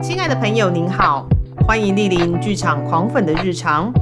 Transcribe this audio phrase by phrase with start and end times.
[0.00, 1.26] 亲爱的朋友，您好，
[1.66, 3.92] 欢迎莅临剧场狂粉的日常。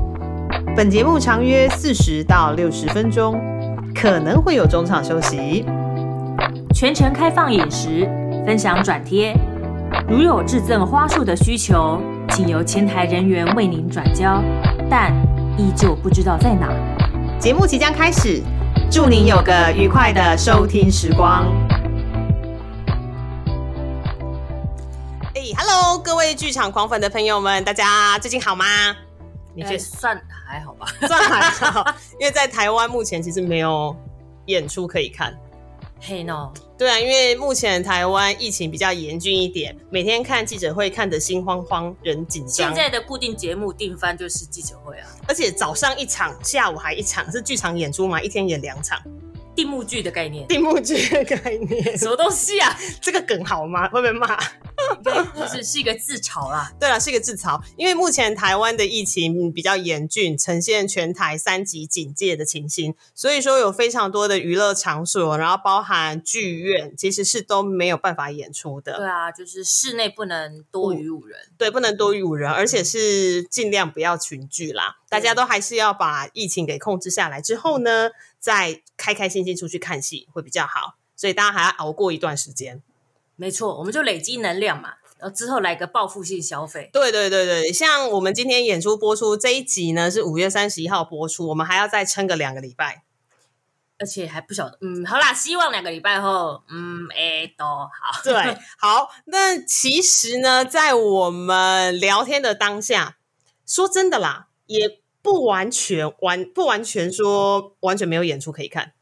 [0.77, 3.41] 本节目长约四十到六十分钟，
[3.95, 5.65] 可能会有中场休息。
[6.75, 8.07] 全程开放饮食，
[8.45, 9.35] 分享转贴。
[10.07, 14.43] 如有致赠花束的需求，请由前台人员为您转交，
[14.91, 15.15] 但
[15.57, 16.69] 依旧不知道在哪。
[17.39, 18.43] 节目即将开始，
[18.91, 21.47] 祝您有个愉快的收听时光。
[25.37, 28.65] 哎，Hello，各位剧场狂粉的朋友们，大家最近好吗？
[29.55, 30.87] 你觉得算还好吧？
[31.07, 31.85] 算还好，
[32.19, 33.95] 因为在台湾目前其实没有
[34.47, 35.39] 演出可以看。
[36.01, 42.69] 嘿喏，对啊，因为目前台湾疫情比较严峻一点，每天看记者会看得心慌慌，人紧张。
[42.69, 48.99] 现在的固定节目定番就是记者会啊，而且早上一场，下午还一场，是剧场演出嘛，一天演两场。
[49.57, 52.79] 定目剧的概念，定目剧的概念，什么东西啊？
[53.01, 53.89] 这个梗好吗？
[53.89, 54.39] 会被骂？
[55.35, 56.71] 就是是一个自嘲啦。
[56.79, 68.99] 对了，是一个自嘲，因为目前台湾的疫情比较严峻，呈现全台三级警戒的情形，所以说有非常多的娱乐场所，然后包含剧院，其实是都没有办法演出的。
[68.99, 74.97] 对啊，就是室内不能多于五人，对，不能多于五人，而且是尽量不要群聚啦。
[75.09, 78.11] 大家都还是要把疫情给控制下来之后呢。
[78.47, 82.81] 再开开心心出去看戏会比较好，所以大家还要熬过一段时间。
[83.35, 86.89] 没错，我们就累积能量嘛，然后之后来个报复性消费。
[86.93, 93.03] 对对对对，像我们今天演出播出这一集呢，是五月三十一号播出，我们还要再撑个两个礼拜，
[93.99, 94.79] 而且还不晓得。
[94.81, 98.23] 嗯，好啦，希望两个礼拜后，嗯，哎，都好。
[98.23, 99.11] 对，好。
[99.25, 103.17] 那其实呢，在我们聊天的当下，
[103.67, 105.01] 说真的啦，也。
[105.27, 108.93] 不完全完不完全说完全没有演出可以看，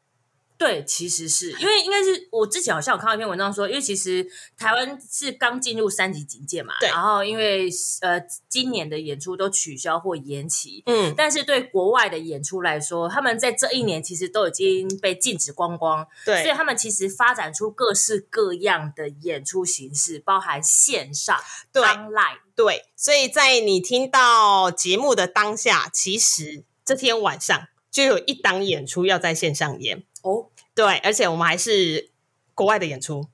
[0.65, 4.27] 对，其实是因为应该是我之前好像有看到一篇文章说，因为其实
[4.57, 7.69] 台湾是刚进入三级警戒嘛，然后因为
[8.01, 21.39] 呃今年的演出都取消或延期，嗯，但是对国外的演出来说，他们在这一年其实都已经被禁止光光，对，所以他们其实发展出各式各样的演出形式，包含线上、
[21.75, 22.39] online。
[22.57, 30.47] 对，所以在你听到节目的当下，其实这天晚上就有一档演出要在线上演哦。
[30.75, 32.11] 对，而且我们还是
[32.55, 33.29] 国外的演出，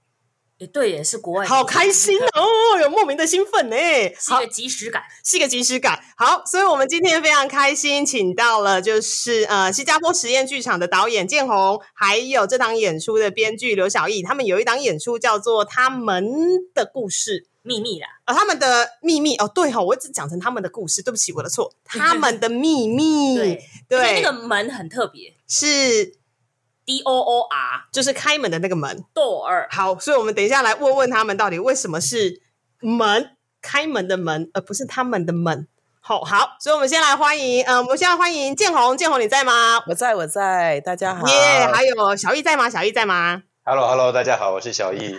[0.58, 5.98] 也对，也是国外，好开心哦，有莫名的兴奋呢，是一个即时感，是一个即时感。
[6.16, 16.24] 好，所以我们今天非常开心，请到了就是呃新加坡实验剧场的导演建宏，还有这档演出的编剧刘小艺，他们有一档演出叫做《他们
[16.74, 17.46] 的故事》。
[17.62, 23.36] 秘密啦，哦，他们的秘密哦，对哈，我一直讲成他们的故事，对不起，我的错， 他们的秘密，
[23.86, 26.14] 对，那个门很特别，是
[26.84, 29.66] D O O R，就是开门的那个门，door。
[29.70, 32.42] 好，所以我们等一下来问问他们，到底为什么是
[32.80, 35.68] 门开门的门，而不是他们的门。
[36.00, 39.82] 好，好，所以我们先来欢迎，嗯，我们现在欢迎建宏，建宏你在吗？
[39.86, 41.26] 我在，我在，大家好。
[41.28, 42.70] 耶，还有小易在吗？
[42.70, 45.14] 小易在吗？Hello，Hello，大家好，我是小易。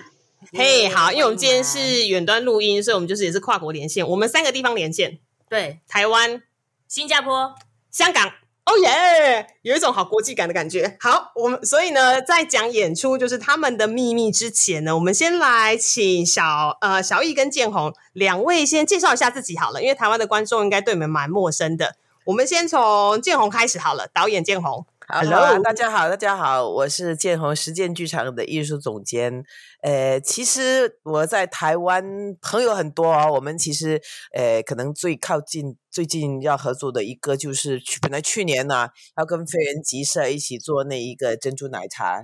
[0.54, 6.42] 嘿，好，因为我们今天是远端录音，所以我们就是也是跨国连线，我们三个地方连线，对，台湾、
[6.88, 7.54] 新加坡、
[7.92, 8.32] 香港，
[8.72, 10.96] 哦耶，有一种好国际感的感觉。
[11.02, 21.96] 好，我们所以呢，在讲演出就是他们的秘密之前呢，我们先来请小呃小易跟建宏两位先介绍一下自己好了，因为台湾的观众应该对你们蛮陌生的。
[22.24, 24.86] 我们先从建宏开始好了，导演建宏。
[25.14, 29.44] Hello，大家好，大家好，我是建宏实践剧场的艺术总监。
[29.82, 32.02] 呃，其实我在台湾
[32.42, 33.30] 朋友很多哦。
[33.34, 34.02] 我们其实
[34.34, 42.24] 呃，可能最靠近、最近要合作的一个，就是去本来去年呢，要跟飞人集社一起做那一个珍珠奶茶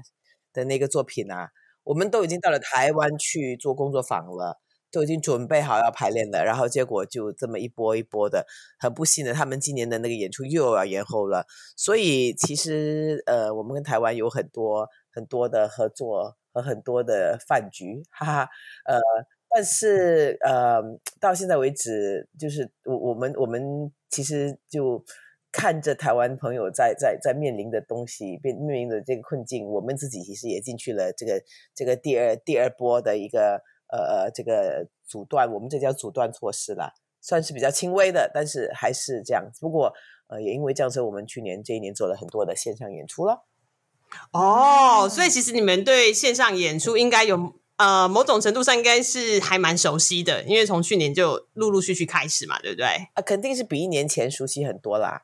[0.54, 1.50] 的那个作品啊，
[1.84, 4.62] 我们都已经到了台湾去做工作坊了。
[4.98, 8.48] 都已经准备好要排练了，然后结果就这么一波一波的，
[8.80, 11.46] 很不幸的，他们今年的那个演出又要延后了。
[11.76, 18.50] 所以其实呃，我们跟台湾有很多很多的合作和很多的饭局，哈哈。
[18.86, 19.00] 呃，
[19.48, 20.82] 但是呃，
[21.22, 25.06] 到现在为止，就是我我们我们其实就
[25.52, 31.44] 看着台湾朋友在在在面临的东西，面面临的这个困境，我们自己其实也进去了这个
[31.76, 33.62] 这个第二第二波的一个。
[33.90, 39.50] 呃呃，这个阻断，我们这叫阻断措施啦，算是比较轻微的，但是还是这样。
[39.60, 39.94] 不过，
[40.28, 43.46] 呃，也因为这样，所以我们去年这一年做了很多的线上演出了。
[44.32, 52.86] 哦，所以其实你们对线上演出应该有呃，某种程度上应该是还蛮熟悉的，因为从去年就陆陆续续开始嘛，对不对？
[53.14, 55.22] 啊，肯定是比一年前熟悉很多啦。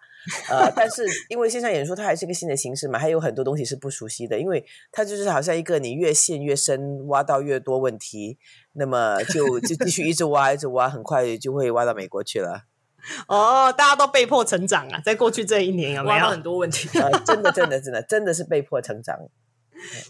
[0.49, 8.37] 呃，但是 因为线上演出它还是一个新的形式嘛，还有很多东西是不熟悉的，因为它就是好像一个你越陷越深，挖到越多问题，
[8.73, 12.65] 那么就就继续一直挖，一直挖，很快就会挖到美国去了。
[13.27, 16.87] 哦，大家都被迫成长啊，在过去这一年有没有很多问题？
[17.01, 19.17] 呃，真的，真的，真的，真的是被迫成长。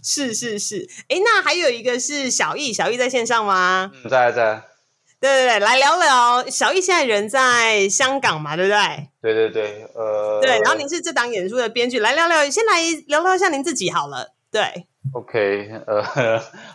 [0.04, 3.92] 是是是，哎，那还有一个是小易，小易在线上吗？
[4.04, 4.64] 嗯，在在。
[5.20, 6.50] 对对对，来聊聊。
[6.50, 9.08] 小易现在人在香港嘛，对不对？
[9.22, 10.42] 对对对，呃。
[10.42, 14.34] 对，然后您是这档演出的编剧，来聊聊，先来聊聊一下您自己好了。
[14.52, 14.86] 对。
[15.14, 16.04] OK，呃，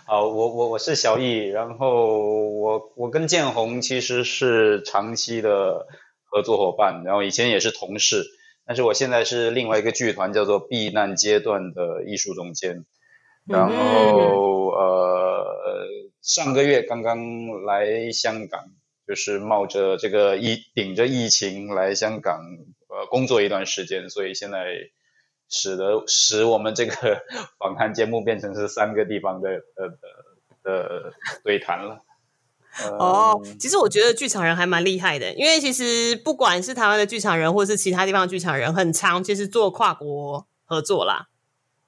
[0.07, 2.07] 好，我我我是小易，然后
[2.49, 5.87] 我我跟建宏其实是长期的
[6.25, 8.25] 合作伙伴，然后以前也是同事。
[8.69, 12.85] 但是我现在是另外一个剧团，叫做避难阶段的艺术总监。
[13.47, 15.87] 然后呃，
[16.21, 18.67] 上个月刚刚来香港，
[19.07, 22.43] 就是冒着这个疫顶着疫情来香港
[22.91, 24.67] 呃工作一段时间，所以现在
[25.49, 27.23] 使得使我们这个
[27.59, 29.89] 访谈节目变成是三个地方的呃
[30.63, 32.05] 的对谈了。
[32.99, 41.27] 哦，其实我觉得剧场人还蛮厉害的，因为其实不管是台湾的剧场人，或是其他地方的剧场人，很常其实做跨国合作啦。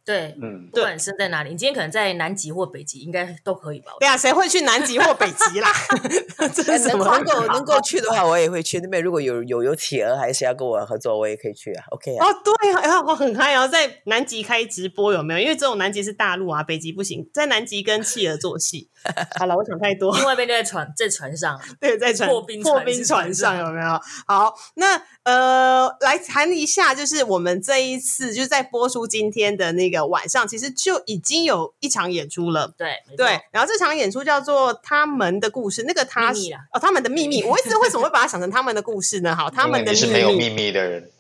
[0.03, 3.93] 对，嗯，不管身在哪里，你今天可能在南极或北极，应该都可以吧？
[4.01, 5.71] 对啊，谁会去南极或北极啦？
[6.41, 9.01] 能能够能够去的话，我也会去那边。
[9.01, 11.85] 如果有有有企鹅，还是要跟我合作，我也可以去啊。
[11.91, 12.27] OK 啊？
[12.27, 15.41] 哦，对啊，我很嗨啊，在南极开直播有没有？
[15.41, 18.90] 因为这种南极是大陆啊，北极不行，在南极跟企鹅做戏。
[19.39, 20.15] 好了，我想太多。
[20.17, 24.01] 另外一边就在船，在船上， 对，在船破冰破冰船上有没有？
[24.27, 32.73] 好，那呃，来谈一下，就是我们这一次就是在播出今天的那个晚上，其实就已经有一场演出了。
[32.77, 36.31] 对对，然后这场演出叫做《他们的故事》，那个他
[36.73, 37.43] 哦，他们的秘密。
[37.43, 39.35] 我一直为什么会把它想成他们的故事呢？
[39.35, 41.11] 好， 他们的是没有秘密的人。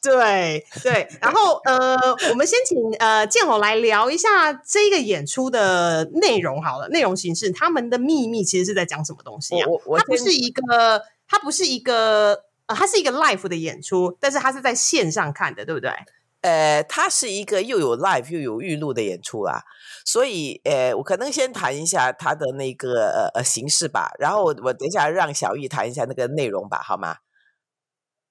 [0.00, 1.96] 对对，然后呃，
[2.30, 9.66] 我们先请呃建宏来聊一下这个演出的内容好了，内容形式，他们的秘密其实是在讲什么东西啊？
[9.96, 15.90] 它不是一个，它不是一个，呃，它是一个 live 的演出，但是它是在线上看的，对不对？
[16.42, 19.64] 呃，它是一个又有 live 又有预录的演出啦，
[20.04, 27.16] 所以呃，我可能先谈一下它的那个呃呃形式吧，然后我等一下让小玉谈一下那个内容吧，好吗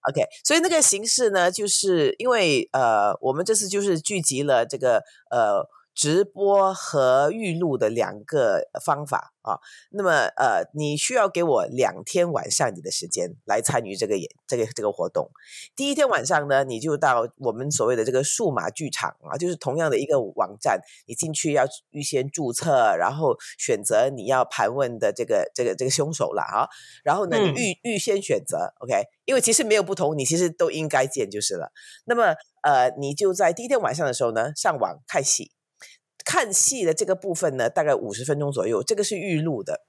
[0.10, 5.68] ？OK，所以那个形式呢，就是因为呃，我们这次就是聚集了这个呃。
[5.98, 9.58] 直播和预录的两个方法啊，
[9.90, 15.32] 那么呃，你需要给我两天晚上你的时间来参与这个演这个这个活动。
[15.76, 26.70] 第一天晚上呢，你就到我们所谓的这个数码剧场啊，就是同样的一个网站，你进去要预先注册，然后选择你要盘问的这个这个这个凶手了啊，
[27.04, 28.94] 然后呢预预先选择 OK，
[29.26, 31.72] 因为其实没有不同，你其实都应该见就是了。
[32.06, 35.57] 那么呃，你就在第一天晚上的时候呢，上网看戏。
[36.28, 39.86] 看戏的这个部分呢，大概五十分钟左右，这个是预录的。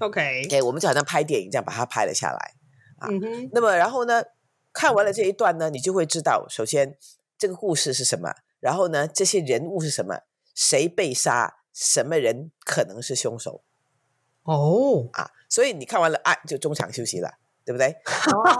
[0.00, 2.54] OK，OK，我们就好像拍电影这样把它拍了下来
[2.98, 3.08] 啊。
[3.52, 4.22] 那么然后呢，
[4.74, 6.98] 看完了这一段呢，你就会知道，首先
[7.38, 10.20] 这个故事是什么，然后呢，这些人物是什么，
[10.54, 13.64] 谁被杀，什么人可能是凶手。
[14.42, 17.96] 哦，啊，所以你看完了啊，就中场休息了，对不对？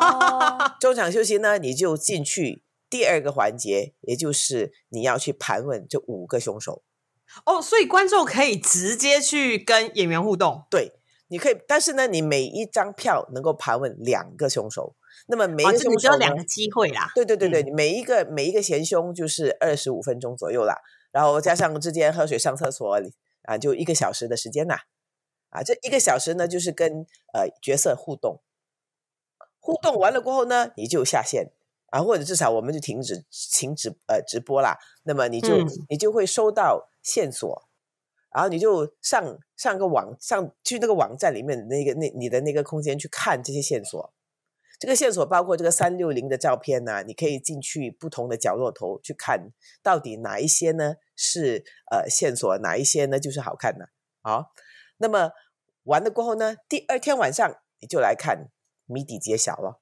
[0.81, 6.83] 中场休息呢，你就进去第二个环节，也就是你要去盘问这五个凶手。
[7.45, 10.65] 哦，所以观众可以直接去跟演员互动。
[10.71, 10.93] 对，
[11.29, 14.95] 你可以，但是呢，你每一张票能够盘问两个凶手，
[15.27, 17.11] 那么每一个凶手有两个机会啦。
[17.15, 20.77] 对对对对，每一个每一个嫌凶就是二十五分钟左右啦，
[21.11, 23.01] 然后加上之间喝水、上厕所
[23.45, 24.83] 啊，就一个小时的时间啦。
[25.51, 28.41] 啊，这一个小时呢，就是跟呃角色互动，
[29.59, 31.51] 互动完了过后呢，你就下线
[31.89, 34.77] 啊，或者至少我们就停止停止呃直播啦。
[35.05, 35.57] 那么你就
[35.89, 36.91] 你就会收到。
[37.03, 37.69] 线索，
[38.35, 44.15] 然后你就上上个网上去那个网站里面那个那你的那个空间去看这些线索。
[44.79, 53.91] 这个线索包括这个三六零的照片呢，你可以进去不同的角落头去看，到底哪一些呢是呃线索，哪一些呢就是好看的。
[54.23, 54.47] 好，
[54.97, 55.31] 那么
[55.85, 58.49] 完了过后呢，第二天晚上你就来看
[58.87, 59.82] 谜底揭晓了。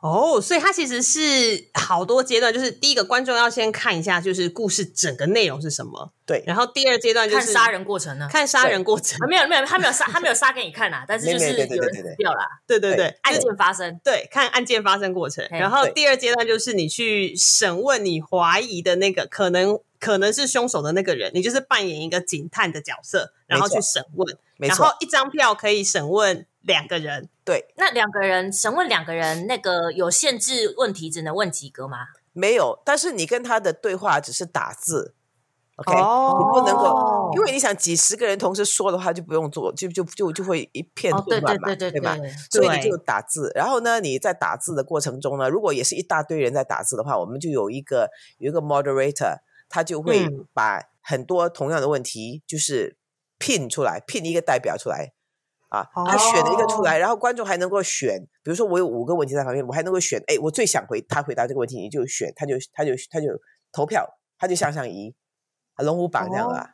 [0.00, 6.42] 哦，所以它其实是好多阶段，就是第一个观众要先看一下，就是故事整个内容是什么，对。
[6.46, 15.46] 然后第二阶段就是杀人过程呢，看杀人过程，没有没有，他没有杀，他没有杀给你看啊，但是就是有人死掉了，对对对，案件发生，对，看案件发生过程。
[15.50, 31.98] 然后第二阶段就是你去审问你怀疑的那个可能可能是凶手的那个人，你就是扮演一个警探的角色，然后去审问，没错，然后一张票可以审问两个人，对，那两个人审问两个人，那个有限制问题，只能问几个吗？
[32.32, 35.14] 没有，但是你跟他的对话只是打字。
[35.76, 42.16] OK，你不能够，因为你想几十个人同时说的话，就不用做，就就就就会一片混乱嘛，对吧？
[42.50, 49.38] 所以你就打字，然后呢，你在打字的过程中呢，如果也是一大堆人在打字的话，我们就有一个有一个 moderator，
[49.68, 52.96] 他就会把很多同样的问题就是
[53.38, 55.12] 拼出来，拼一个代表出来
[55.68, 63.26] 啊，他选了一个出来，然后观众还能够选，比如说我有五个问题在旁边，我还能够选，哎，我最想回他回答这个问题，你就选，他就他就他就
[63.72, 65.14] 投票，他就向上移。
[65.78, 66.70] 龙虎榜这样啊？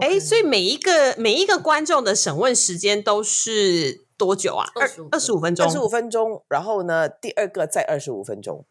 [0.00, 4.66] 哎，所以每一个每一个观众的审问时间都是多久啊？
[4.74, 6.42] 二二十五分钟，二十五分钟。
[6.48, 8.64] 然后呢，第二个再二十五分钟。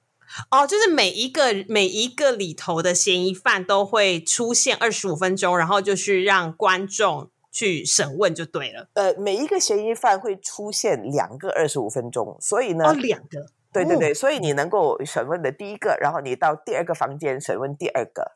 [0.49, 8.89] 哦，就是每一个每一个里头的嫌疑犯都会出现二十五分钟，然后就是让观众去审问就对了。
[8.95, 18.33] 呃，每一个嫌疑犯会出现两个二十五分钟，所以呢，哦，两个，对对对，所以你能够审问的第一个，然后你到第二个房间审问第二个。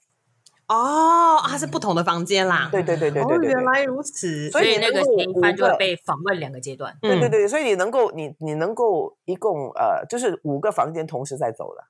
[0.70, 2.70] 哦，它是不同的房间啦。
[2.72, 4.50] 对对对对对对，原来如此。
[4.52, 6.96] 所以那个嫌疑犯就会被访问两个阶段。
[7.02, 11.90] 对对对，所以你能够你你能够一共呃，就是五个房间同时在走了。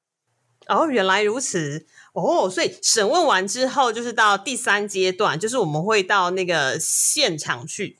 [0.70, 1.86] 哦，原来如此。
[2.14, 7.98] 哦，所以审问完之后，就是到第三阶段，就是我们会到那个现场去。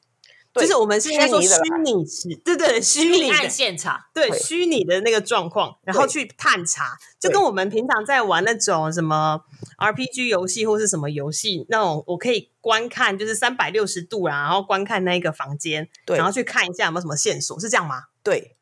[0.56, 1.48] 就是我们是应该说虚
[1.86, 9.40] 拟是，对对，虚拟案现场，对虚拟的那个状况，然后去探查，就跟我们平常在玩那种什么
[9.78, 18.06] RPG 游戏或是什么游戏那种，我可以观看，就是三百六十度啊，然后观看那一个房间，然后去看一下有没有什么线索，是这样吗？
[18.24, 18.58] 对，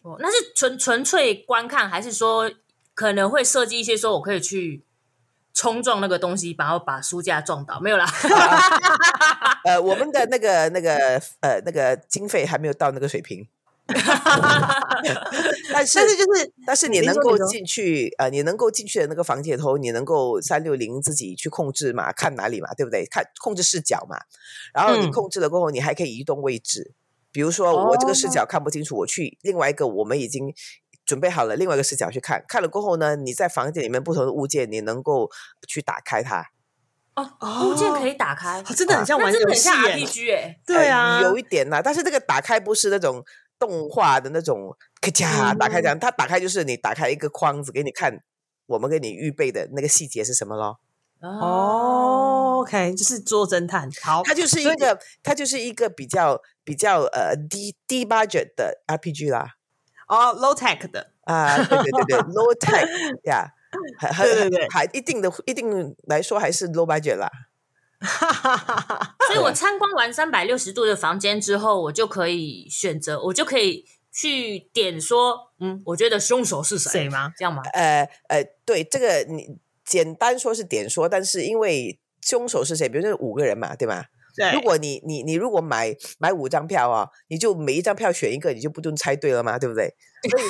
[0.00, 2.50] 哦，那是纯纯粹观看，还是说
[2.94, 4.84] 可能会设计一些说我可以去？
[5.54, 8.06] 冲撞那个东西，然后把书架撞倒，没有啦。
[9.64, 13.46] 呃，我们的那个、那个、呃、那个经费还没有到那个水平。
[15.70, 22.10] 但是，但是就是，但是你能够进去，呃，你能够进去的那个房间头，你能够三六零自己去控制嘛？
[22.14, 22.72] 看哪里嘛？
[22.72, 23.04] 对不对？
[23.04, 24.16] 看控制视角嘛？
[24.72, 26.94] 然后你控制了过后，你还可以移动位置。
[27.30, 30.54] 比如说，我这个视角看不清楚，我去另外一个，我们已经。
[31.04, 35.30] 准备好了，另外一个视角去看，看了过后呢，你在房间里面不同的物件，你能够
[35.68, 36.50] 去打开它。
[37.14, 43.22] 哦，物件可以打开，真的很像玩游戏，RPG 哎，对啊，有一点呐，但是这个打开不是那种
[43.58, 48.20] 动画的那种咔嚓打开这样，它打开就是你打开一个框子给你看，
[48.66, 50.78] 我们给你预备的那个细节是什么咯？
[51.20, 59.56] 哦，OK，就是做侦探，好，它就是一个，它就是一个比较比较呃低低 budget 的 RPG 啦。
[60.12, 62.86] 哦，low tech 的啊，对对对对，low tech
[63.24, 63.48] 呀，
[63.98, 67.30] 还还对对，还一定的一定来说还是 low budget 啦。
[69.26, 77.32] 所以我参观完三百六十度的房间之后，我就可以选择，我就可以去点说，嗯，我觉得凶手是谁吗？
[77.38, 77.62] 这样吗？
[77.72, 83.88] 呃呃，对，这个你简单说是点说，但是因为凶手是谁，比如说五个人嘛，对
[84.36, 84.52] 吗？
[84.52, 89.58] 如果你你你如果买买五张票啊，你就每一张票选一个，你就不用猜对了嘛？
[89.58, 89.94] 对不对？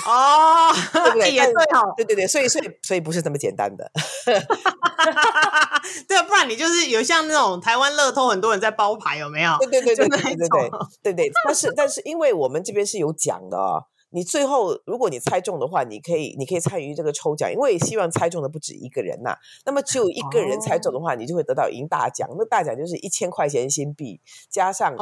[0.06, 1.30] 哦，对不对？
[1.30, 3.90] 也对哦，对对对，所以所以所以不是这么简单的。
[6.06, 9.56] 对，不然你就是有像那种台湾乐透，很多人在包牌，有没有？
[9.58, 10.70] 对对对对对对对
[11.02, 11.30] 对对。
[11.44, 13.82] 但是但是，因为我们这边是有奖的啊。
[14.12, 19.34] 你最后，如果你猜中的话，你可以，你可以参与这个抽奖，因为希望猜中的不止一个人呐。
[19.64, 22.28] 那么只有一个人猜中的话，你就会得到赢大奖。
[22.38, 24.94] 那大奖就是一千块钱新币，加上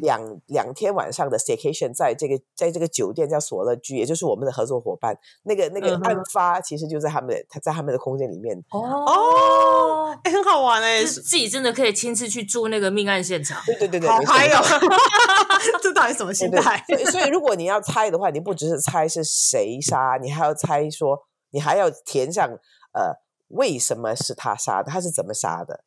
[0.00, 5.16] 两两天晚上的 staycation，在这个在这个酒店叫索乐居，也就是我们的合作伙伴。
[5.44, 8.56] 那个那个案发其实就在他们的在他们的空间里面。
[8.70, 13.62] 哦，哎，很好玩哎，自己真的可以亲自去住那个命案现场。
[13.66, 14.62] 对对对对，好嗨哦！
[15.82, 16.84] 这到底什么心态？
[17.10, 22.44] 所以如果你要猜的话，你不只是猜是谁杀，你还要猜说，你还要填上
[22.92, 25.84] 呃，为什么是他杀的，他是怎么杀的？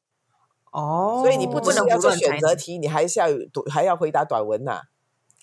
[0.71, 4.83] 哦，所以你不只是要做选择题，你还是要读还要回答短文呐。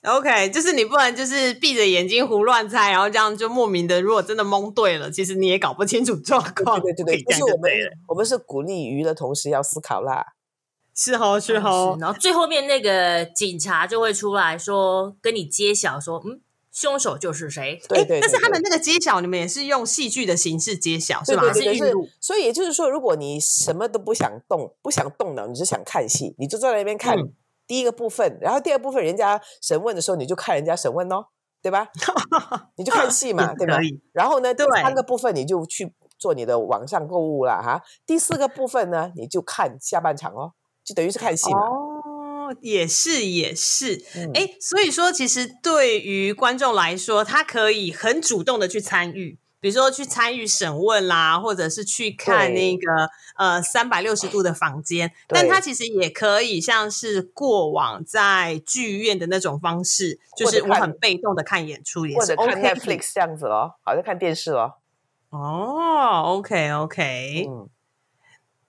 [0.04, 6.80] OK，就是你不能就是闭着眼睛胡乱猜，然后这样就莫名的，如果真的蒙对了，其实你也搞不清楚状况。
[6.80, 7.70] 对对对，不是我们
[8.06, 10.24] 我们是鼓励鱼的同时要思考啦。
[10.94, 16.40] 是哦，是哦，然后最后面那个警察就会出来说，跟你揭晓说，嗯。
[16.78, 17.82] 凶手就是谁？
[17.88, 21.52] 对对，但是他们那个揭晓，你们也是用戏剧的形式揭晓，是吧？
[21.52, 22.08] 是预录。
[22.20, 27.16] 所以也就是说，如果你什么都不想动，不想动脑，你就想看戏，你就坐在那边看
[27.66, 31.26] 第一个部分，然后第二部分人家审问的时候，你就看人家审问哦，
[31.60, 31.88] 对吧？
[32.76, 33.76] 你就看戏嘛， 对吧？
[34.12, 37.82] 然后呢，第三个部分你就去做你的网上购物了哈。
[38.06, 40.52] 第四个部分呢，你就看下半场哦，
[40.84, 41.58] 就等于是看戏嘛。
[41.58, 41.87] 哦，
[42.60, 44.02] 也是也是，
[44.34, 49.38] 哎，所以说其实对于观众来说，他可以很主动的去参与。
[49.60, 64.78] 比如说去参与审问啦，或者是去看那个呃三百六十度的房间，但他其实也可以像是过往在剧院的那种方式，就是我很被动的看演出，也是 OK Netflix 这样子咯，好像看电视咯。
[65.30, 67.68] 哦，OK OK，嗯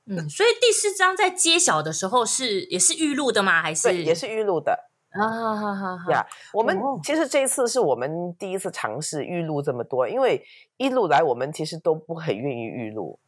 [0.10, 3.62] 嗯，所以第四章在揭晓的时候是也是预录的吗？
[3.62, 4.90] 还是也是预录的？
[5.12, 6.12] 啊哈哈哈！
[6.12, 10.44] 呀，我们其实这一次是我们第一次尝试预录这么多，因为
[10.78, 13.20] 一路来我们其实都不很愿意预录，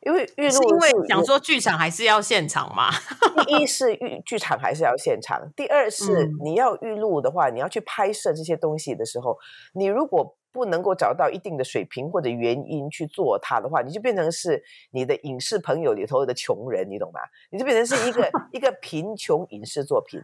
[0.00, 2.90] 因为预录因为想说剧场还是要现场嘛。
[3.46, 9.36] 第一是预剧场还是要现场，第二是你要预录的话，你要去拍摄这些东西的时候，
[9.72, 17.20] 你如果不能够找到一定的水平或者原因去做它的话，你就变成是你的影视朋友里头的穷人，你懂吗？
[17.50, 20.22] 你就变成是一个 一个贫穷影视作品。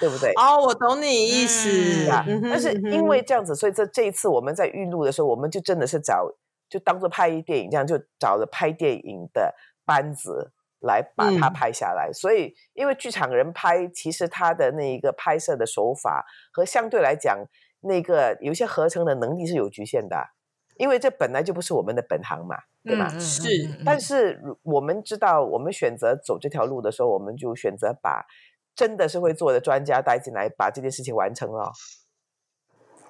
[0.00, 0.32] 对不对？
[0.32, 2.08] 哦，我懂你意思。
[2.50, 6.28] 但是因为这样子，所以这这一次我们在预录的时候，我们就真的是找，
[6.68, 9.54] 就当做拍电影这样，就找了拍电影的
[9.84, 10.50] 班子
[10.80, 12.10] 来把它拍下来。
[12.12, 17.38] 所以，因为剧场人拍，其实他的那一个拍摄的手法和相对来讲，
[17.84, 20.16] 那个有些合成的能力是有局限的，
[20.76, 23.08] 因为这本来就不是我们的本行嘛，对吧？
[23.18, 23.48] 是。
[23.84, 28.26] 但是我们知道，我们选择走这条路的时候，我们就选择把。
[28.76, 31.70] 真的是会做的专家带进来，把这件事情完成了。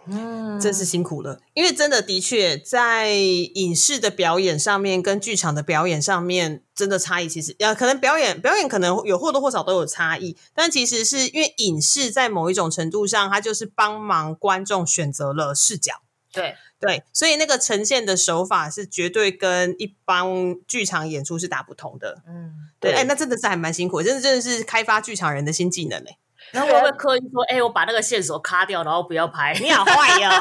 [0.07, 16.03] 嗯，真是辛苦了，因为真的的确在影视的表演上面跟剧场的表演上面，真的差异其实呃，可能表演表演可能有或多或少都有差异，但其实是因为影视在某一种程度上，它就是帮忙观众选择了视角。
[16.33, 20.27] 对对，所以那个呈现的手法是绝对跟一般
[20.67, 22.23] 剧场演出是打不同的。
[22.27, 26.19] 嗯，对，哎，那真的是还蛮辛苦，真的真的是开发剧场人的新技能嘞。
[26.55, 29.53] 然后我会刻意说，哎，我把那个线索卡掉，然后不要拍。
[29.61, 30.41] 你好坏呀！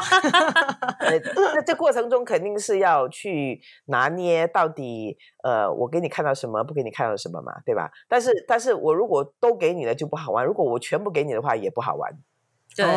[1.54, 7.90] 那这过程中肯定是要去拿捏到底，呃，我给你看到什么，不给你看到什么嘛，对吧？
[8.08, 12.12] 但是，但是我如果都给你了就不好玩，如果我全部给你的话也不好玩。
[12.76, 12.92] 对对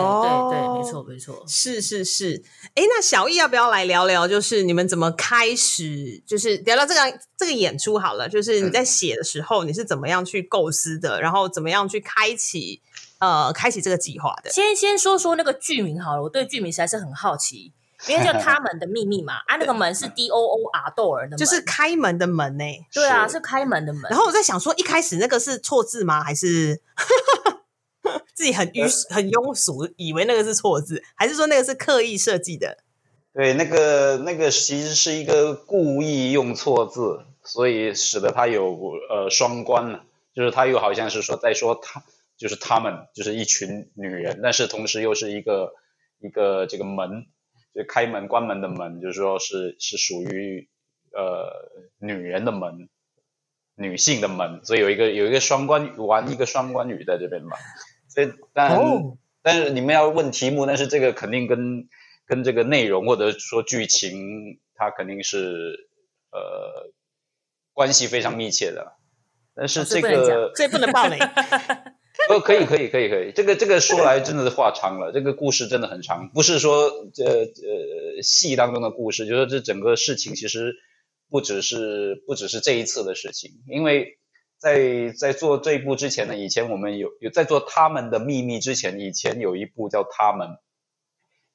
[0.49, 2.41] 对，没错没错，是是是。
[2.73, 4.27] 哎，那小易要不要来聊聊？
[4.27, 6.19] 就是你们怎么开始？
[6.25, 8.27] 就是聊聊这个这个演出好了。
[8.27, 11.21] 就是你在写的时候，你是怎么样去构思的？
[11.21, 12.81] 然后怎么样去开启
[13.19, 14.49] 呃开启这个计划的？
[14.49, 17.73] 先先说说那个剧名好了，我对剧名实在是很好奇，
[18.07, 19.35] 因为叫他们的秘密嘛。
[19.47, 22.63] 啊，那个门是 D O O R 豆儿的，就是开门的门呢。
[22.93, 24.03] 对啊，是开门的门。
[24.09, 26.23] 然后我在想说，一开始那个是错字吗？
[26.23, 26.81] 还是？
[28.33, 32.77] 自己很庸很庸俗，以为那个是错字，还是说那个是刻意设计的？
[33.33, 40.03] 对，那个那个其实是一个故意用错字，所以使得它有呃双关了，
[40.35, 42.03] 就是他又好像是说在说他
[42.37, 45.73] 就是他们就是一群女人，但是同时又是一个
[46.19, 47.25] 一个这个门
[47.73, 50.69] 就开门关门的门，就是说是是属于
[51.11, 51.49] 呃
[51.97, 52.89] 女人的门，
[53.75, 57.57] 女性的门，所以有一个有一个双关玩一个双关语在这边嘛。
[58.07, 58.79] 所以但
[59.41, 61.87] 但是你们要问题目，但是这个肯定跟
[62.27, 65.89] 跟这个内容或者说剧情，它肯定是
[66.31, 66.91] 呃
[67.73, 68.93] 关系非常密切的。
[69.55, 71.17] 但是这个这不能暴雷。
[72.29, 80.75] 哦，可以可以可以可以，这个这个说来真的是话长了，这个故事真的很长，不是说这呃戏当中的故事，就是这整个事情其实
[81.29, 84.17] 不只是不只是这一次的事情，因为。
[84.59, 90.57] 在在做这一部之前呢，以前我们有有在做他们的秘密之前，以前有一部叫他们，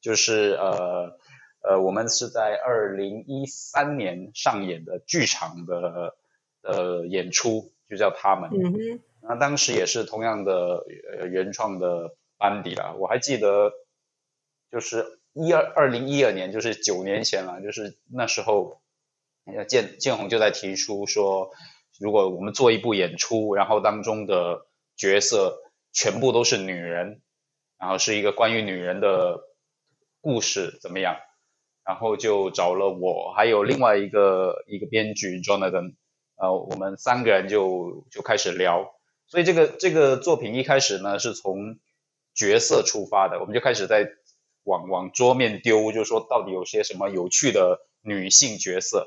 [0.00, 1.18] 就是呃
[1.64, 6.14] 呃，我们是在二零一三年上演的剧场的
[6.62, 8.50] 呃演出，就叫他们。
[8.52, 9.00] 嗯。
[9.22, 10.84] 那当时也是同样的
[11.18, 13.72] 呃原创的班底啦，我还记得，
[14.70, 18.82] 就是一二二零一二年，就是九年前了，就是那时候，
[19.68, 21.50] 建建宏就在提出说。
[22.00, 25.60] 如果我们做一部演出，然后当中的角色
[25.92, 27.20] 全部都是女人，
[27.78, 29.40] 然后是一个关于女人的
[30.20, 31.16] 故事，怎么样？
[31.84, 35.94] 然后就找了我，还有另外一个一个编剧 Jonathan，
[36.36, 38.90] 呃，我们三个人就就开始聊。
[39.32, 41.78] 所以这个这个作品一开始呢，是从
[42.34, 44.06] 角色出发的，我们就开始在
[44.62, 49.06] 往往桌面丢，就说到底有些什么有趣的女性角色，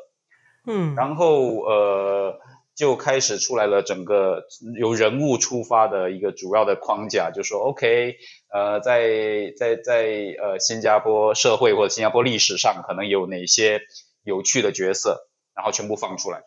[0.66, 2.40] 嗯，然后呃。
[2.78, 8.18] 就开始出来了，整个由人物出发的一个主要的框架，就说 OK，
[8.52, 10.04] 呃，在在在
[10.38, 13.80] 呃新加坡社会或者新加坡历史上，可能有哪些
[14.26, 16.44] 有趣的角色，然后全部放出来。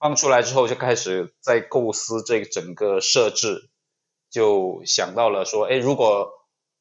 [0.00, 3.68] 放出来之后，就开始在构思这整个设置，
[4.30, 6.32] 就想到了说，哎，如果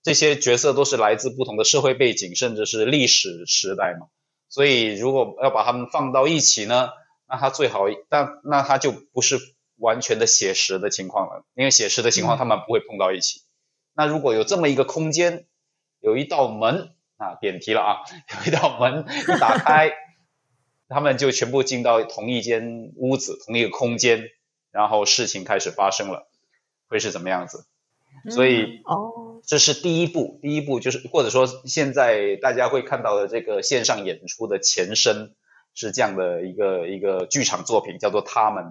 [0.01, 4.08] 这些角色都是来自不同的社会背景，甚至是历史时代嘛，
[4.47, 6.91] 所以如果要把他们放到一起呢，
[7.27, 9.38] 那他最好，但那他就不是
[9.75, 13.41] 完全的写实的情况了，因为写实的情况他们不会碰到一起。
[13.93, 15.45] 那如果有这么一个空间，
[15.99, 17.97] 有一道门啊，点题了啊，
[18.38, 19.91] 有一道门一打开。
[20.89, 24.25] 他们就全部进到同一间屋子、同一个空间，
[24.71, 26.28] 然后事情开始发生了，
[26.88, 27.65] 会是怎么样子？
[28.32, 30.39] 所以，哦，这是第一步。
[30.41, 35.36] 第一步就是，或者说现在大家会看到的这个线上演出的前身
[35.75, 38.63] 是这样的一个一个剧场作品，叫做《他们》。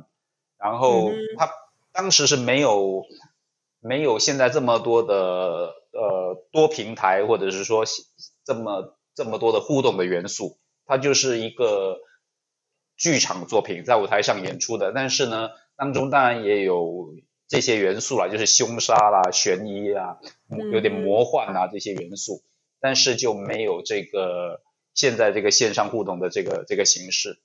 [0.59, 1.49] 然后，他
[1.93, 3.07] 当时是没有
[3.81, 5.15] 没有现在这么多的
[5.93, 7.85] 呃多平台，或者是说
[8.45, 10.58] 这么这么多的互动的元素，
[10.89, 11.99] 它就是一个。
[13.01, 17.15] 剧场作品在舞台上演出的，但是呢，当中当然也有
[17.47, 20.17] 这些元素啦，就是凶杀啦、悬疑啊，
[20.73, 22.43] 有点魔幻啊这些元素，
[22.81, 24.63] 但是就没有这个
[24.95, 27.39] 现在这个线上互动的这个这个形式。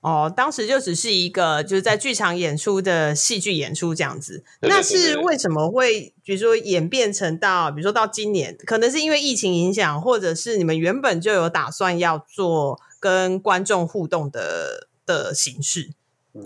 [0.00, 4.44] 哦，当时就只是一个就是在剧场演出的戏剧演出这样子。
[4.60, 14.86] 那是为什么会比如说演变成到比如说到今年，可能是因为疫情影响，或者是你们原本就有打算要做跟观众互动的？
[15.06, 15.90] 的形式，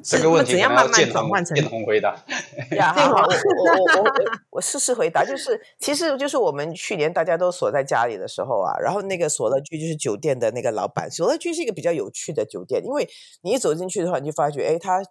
[0.03, 2.17] 这个问题怎样慢慢转换成建宏回答？
[2.75, 3.27] 呀，我我
[4.01, 4.11] 我我
[4.53, 13.07] 我试试回答，就是其实就是我们去年大家都锁在家里的时候啊，然后那个锁乐居就是酒店的那个老板，锁乐居是一个比较有趣的酒店，因为
[13.43, 15.03] 你一走进去的话，你就发觉哎，它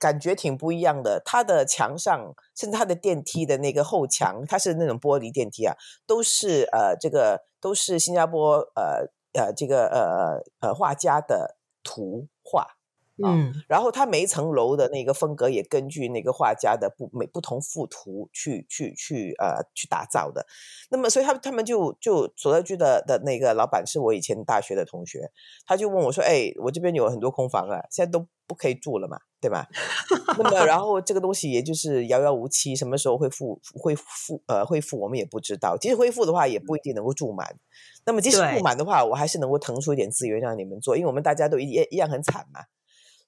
[0.00, 12.28] 感觉挺不一样的，它的墙上甚至它的电梯的那个后墙，它是那种玻璃电梯啊，都是呃这个都是新加坡呃呃这个呃呃画家的图。
[12.42, 12.76] 画，
[13.24, 20.46] 嗯，然后他每一层楼的那个风格也根据那个画家的不每不同附图去去去呃去打造的。
[20.90, 25.30] 那么，所以他他们就就所在居的的那个老板是我以前大学的同学，
[25.66, 29.68] 他就问我说：“哎，我这边有很多空房啊，现在都不可以住了嘛，对吧？
[30.38, 35.76] 那么，然后这个东西也就是遥遥无期，什么时候会复会复呃恢复，我们也不知道。
[35.78, 37.56] 即使恢复的话，也不一定能够住满。”
[38.04, 42.60] 那么即使不满的话，我还是能够腾出一点资源让你们做，因为我们大家都一一样很惨嘛。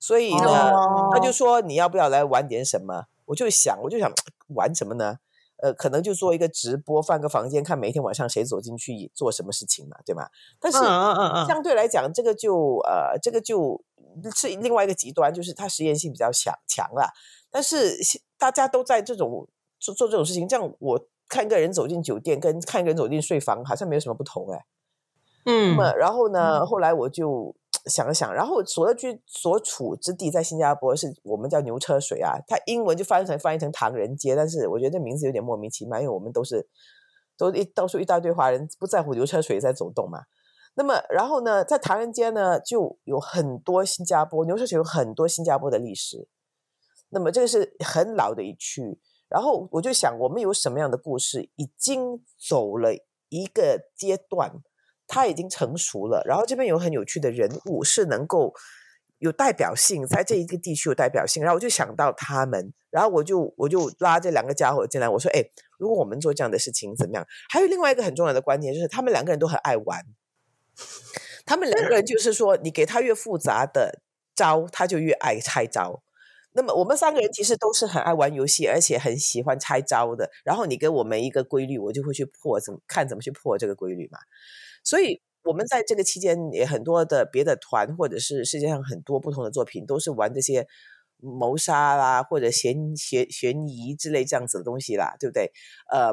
[0.00, 0.72] 所以呢，
[1.12, 3.04] 他就说你要不要来玩点什么？
[3.26, 4.10] 我就想，我就想
[4.54, 5.18] 玩什么呢？
[5.62, 10.28] 呃，可能就做一个直播，放个房间，看每天晚上谁走进去做什么事情嘛，对吗？
[10.60, 10.78] 但是
[11.46, 13.82] 相对来讲，这个就呃，这个就
[14.34, 17.12] 是另外一个极端，就是它实验性比较强强了。
[17.50, 17.96] 但是
[18.38, 21.06] 大家都在这种做做这种事情，这样我。
[21.26, 24.66] 看一个人走进酒店，跟看一个人走进睡房，好像没有什么不同哎。
[25.46, 26.66] 嗯，那么然后呢？
[26.66, 32.38] 后来我就想了想，然后所居所处之地在新加坡，是我们叫牛车水啊。
[32.46, 36.68] 它英文就翻译成翻译成唐人街，但是我觉得这名字有点莫名其妙，因为我们都是
[37.36, 40.20] 都一到处一大堆华人不在乎牛车水在走动嘛。
[40.76, 46.28] 那么然后呢，在唐人街呢，就有很多新加坡牛车水有很多新加坡的历史。
[47.10, 48.98] 那么这个是很老的一区。
[49.28, 52.90] 然后我就想，我们有什么样的故事已经走了
[53.28, 54.62] 一个阶段，
[55.14, 56.22] 他已经成熟了。
[56.26, 58.52] 然后这边有很有趣的人物，是能够
[59.18, 61.42] 有代表性，在这一个地区有代表性。
[61.42, 65.44] 然后我就想到他们，然后我就我就拉这两个家伙进来，我说：“哎，
[65.78, 70.04] 如果我们做这样的事情怎么样？”还有另外一个很重要的观点，就是他们两个人都很爱玩。
[71.46, 74.00] 他们两个人就是说，你给他越复杂的
[74.34, 76.02] 招，他就越爱拆招。
[76.56, 80.30] 那么我们三个人其实都是很爱玩游戏，而且很喜欢拆招的。
[80.44, 84.18] 然后你给我们一个规律，我就会去破，怎么看怎么去破这个规律嘛。
[84.84, 90.66] 所以，我们在这个期间也很多的别的团，或者是世界上很多不同的作品，都是玩这些
[91.16, 95.50] 谋杀啦，或者悬悬悬疑之类这样子的东西啦，对不对？
[95.90, 96.12] 呃，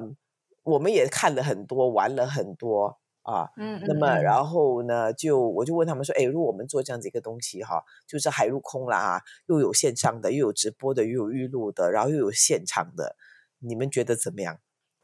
[0.63, 2.97] 我们也看了很多，玩了很多。
[3.23, 13.15] 啊，嗯，那么然后呢，就我就问他们说，哎，如果我们做这样子一个东西哈，就是海陆空啦，又有线上的，又有直播的，又有预录的，然后又有现场的，
[13.59, 14.57] 你们觉得怎么样？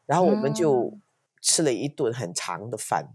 [0.08, 0.98] 然后我们就
[1.44, 3.14] 吃了一顿很长的饭，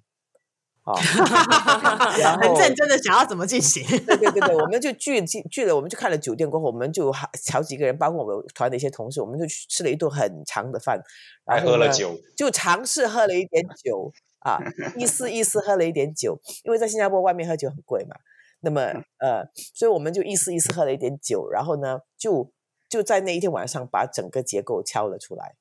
[0.85, 0.95] 啊，
[2.40, 3.87] 很认真的想要怎么进行？
[4.07, 11.01] 对对对对，我们就聚聚聚了，我们就看了酒店过后，我们就好好几个人，包括我们团的一些同事，我们就去吃了一顿很长的饭，
[11.47, 14.12] 还喝了酒，就尝试喝了一点酒。
[14.45, 14.59] 啊，
[14.99, 18.16] 意思意思喝了一点酒，因为在新加坡外面喝酒很贵嘛。
[18.59, 18.81] 那么
[19.18, 22.51] 呃，所以我们就意思意思喝了一点酒，然后呢，就
[22.88, 25.55] 就在那一天晚上把整个结构敲了出来。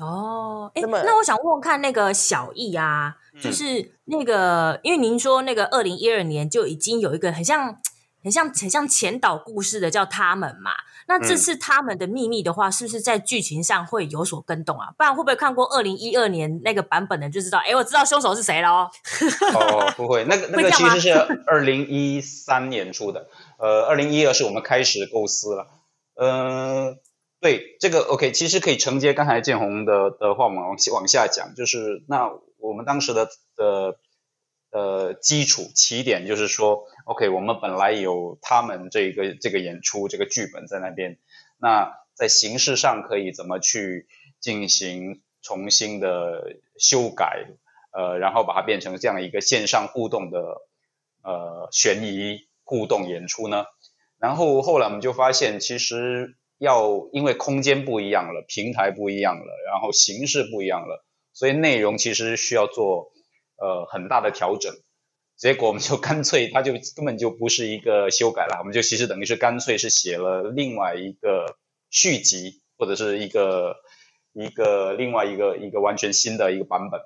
[0.00, 7.78] 哦，那那我想问问看，那个小易啊，就是那个，因为您说那个二零一二年就已经有一个很像
[8.22, 10.72] 很像很像前导故事的叫他们嘛。
[11.10, 14.88] 那这次他们的秘密的话，是不是在剧情上会有所跟动啊？
[14.98, 17.58] 不然会不会看过二零一二年那个版本的就知道？
[17.66, 18.90] 哎，我知道凶手是谁了哦。
[19.56, 21.12] 哦，不会，那个那个其实是
[21.48, 23.26] 二零一三年出的。
[23.58, 25.66] 呃，二零一二是我们开始构思了。
[26.20, 26.98] 嗯，
[27.40, 33.98] 对，这个 OK，其实可以承接刚才建宏的的话，往往往下讲，就是那我们当时的的。
[34.70, 41.16] 呃，基础起点就是说，OK，我们本来有他们这个这个演出这个剧本在那边，
[41.56, 44.06] 那在形式上可以怎么去
[44.40, 47.46] 进行重新的修改，
[47.92, 50.60] 呃，然后把它变成这样一个线上互动的
[51.22, 53.64] 呃悬疑互动演出呢？
[54.18, 63.12] 然后后来我们就发现，其实要因为空间不一样了，平台不一样了，然后形式不一样了，所以内容其实需要做。
[63.60, 64.72] 呃，很大的调整，
[65.36, 71.58] 结果我们就干脆，它就根本就不是一个修改了，我们就其实等于是干脆是写了另外一个
[71.90, 73.74] 续集，或者是一个
[74.32, 77.00] 一个另外一个一个完全新的一个版本。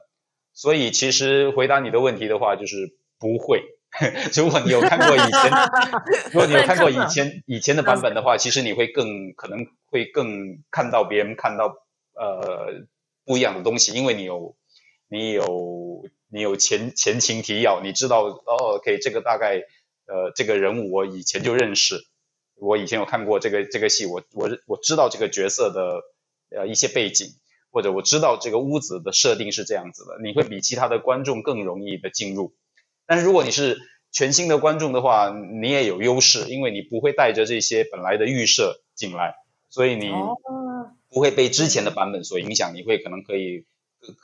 [0.53, 3.63] 所以其实回答你的问题的话，就是不会。
[4.35, 5.51] 如果你有看过以前，
[6.33, 11.75] 如果你有看过以前以前的版本的话，其实你会更可能会更看到别人看到
[12.15, 12.87] 呃
[13.25, 14.57] 不一样的东西，因为你有
[15.09, 16.05] 你有。
[16.35, 19.59] 你有前前情提要，你知道哦，OK，这个大概，
[20.07, 22.07] 呃，这个人物我以前就认识，
[22.57, 26.01] 我以前有看过这个这个戏，我我我知道这个角色的
[26.59, 27.27] 呃一些背景，
[27.71, 32.55] 或者我知道这个屋子的设定是这样子的，你会比其他的观众更容易的进入。
[33.07, 33.79] 但是如果你是
[34.11, 39.35] 全新的观众的话，你也有优势，因为你不会带着这些本来的预设进来，
[39.71, 40.11] 所以你
[41.09, 43.65] 不会被之前的版本所影响，你会可能可以。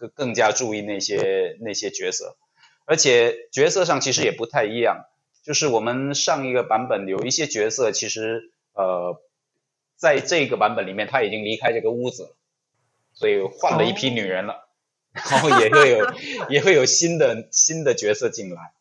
[0.01, 2.37] 更更加注意那些那些角色，
[2.85, 5.05] 而且角色上其实也不太一样。
[5.45, 9.23] 就是我们上一个版本有一些角色，其实呃，
[9.95, 12.37] 在这个版本里面他已经离开这个屋子了，
[13.14, 14.67] 所以换了一批女人了，
[15.31, 16.12] 然后也会有
[16.49, 18.73] 也会有新的新的角色进来。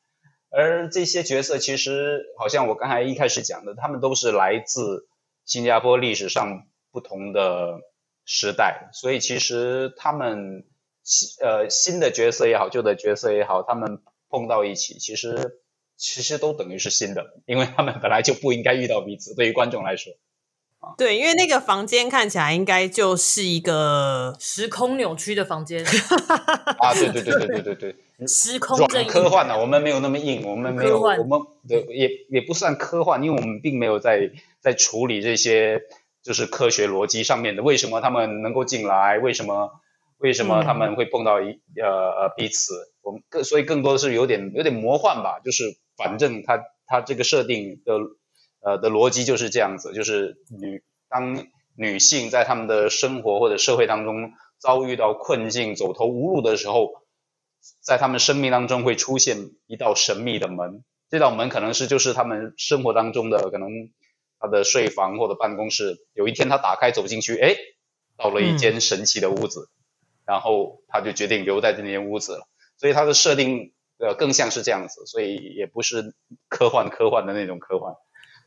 [0.50, 5.08] 而这些角色其实好像我刚才一开始讲的，他们都是来自
[5.46, 7.82] 新加坡历史上不同的
[8.26, 10.66] 时代，所以其实他们。
[11.10, 15.62] 新呃新的角色也好，旧的角色也好，他们碰到一起，其实
[15.96, 19.34] 其实都等于是新的，因为他们本来就不应该遇到彼此。
[19.34, 20.12] 对于观众来说，
[20.98, 25.84] 对，因为那个房间看起来应该就是一个时空扭曲的房间
[26.80, 26.94] 啊！
[26.94, 27.76] 对对对对对对
[28.18, 35.82] 对，时空科幻呢，我们没有那么硬，我们没有，我们对也也不算科幻，因为我们并没有在在处理这些
[36.24, 39.72] 就是科学逻辑上面的，为什么他们能够进来，为什么？
[40.20, 42.74] 为什么他们会碰到一呃呃彼此？
[43.04, 45.64] 我们更所以更多的是有点有点魔幻吧，就是
[45.96, 48.00] 反正他他这个设定的
[48.68, 56.90] 呃的逻辑就是这样子，就是女当女性在他们的生活或者社会当中遭遇到困境、走投无路的时候，
[57.80, 63.70] 在他们生命当中会出现一道神秘的门，这道门可能是就是他们生活当中的可能
[64.40, 67.56] 他的睡房或者办公室，有一天他打开走进去，哎，
[68.18, 69.70] 到了一间神奇的屋子。
[70.28, 76.14] 然后他就决定留在这间屋子了，所以他的设定呃更像是这样子，所以也不是
[76.50, 77.94] 科幻科幻的那种科幻。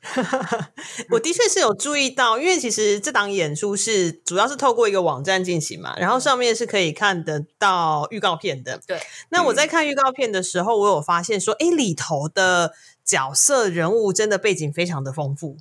[1.10, 8.80] 我的确是有注意到，因为其实这档演出是主要是透过一个网站进行嘛，然后上面是可以看得到预告片的。
[8.86, 15.58] 对，那我在看预告片的时候，我有发现说，哎，里头的角色人物真的背景非常的丰富，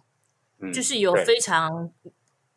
[0.74, 1.92] 就是有非常。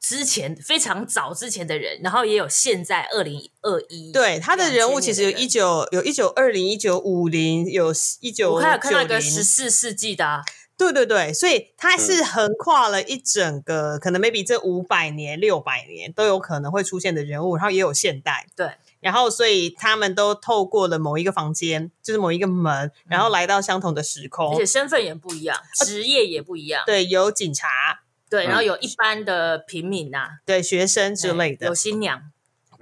[0.04, 10.42] 之前非常早之前的人，然后也有现在二零二一，对他的人物其实有一九有一九二零一九五零有一九，我还有看到一个十四世纪的，
[10.76, 28.00] 对对对，所以它是横跨了一整个可能 maybe 这五百年六百年都有可能会出现的人物，然后也有现代，对，然后所以他们都透过了某一个房间，就是某一个门，然后来到相同的时空，而且身份也不一样，职业也不一样，对，有警察。
[28.28, 32.31] 对，然后有一般的平民呐，对学生之类的，有新娘，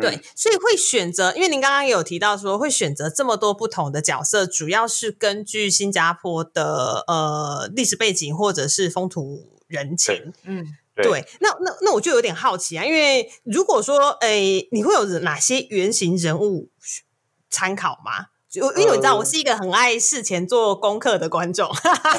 [0.00, 11.24] 对，所以会选择，因为您刚刚有提到说会选择这么多不同的角色，主要是根据新加坡的呃历史背景或者是风土人情，嗯，对。
[11.40, 16.70] 那那那我就有点好奇啊，因为如果说诶，你会有哪些原型人物
[17.48, 18.26] 参考吗？
[18.50, 21.70] 就因为你知道，我是一个很爱事前做功课的观众。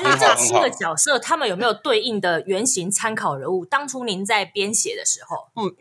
[0.02, 3.66] 那这七个角色，他们有没有对应的原型参考人物？
[3.66, 5.76] 当初您在编写的时候，嗯，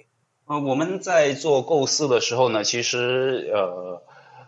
[0.50, 4.02] 呃，我们在做构思的时候呢，其实呃，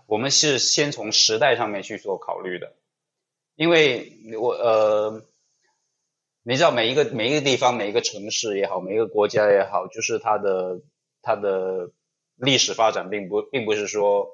[0.06, 2.72] 我们是先从时代上面去做考虑的，
[3.54, 5.22] 因为我呃，
[6.42, 10.80] 你知道每一个每一个地方每一个城市也好，每一个国家也好，就是它的
[11.22, 11.92] 它的
[12.34, 14.26] 历史发展并不并不是说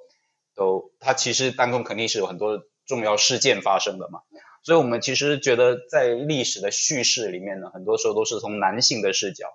[0.54, 4.20] 都它其实当中肯定是有很多重要事件发生的嘛。
[4.62, 9.48] 所以我们其实觉得在历史的叙事里面呢，很多时候都是从男性的视角，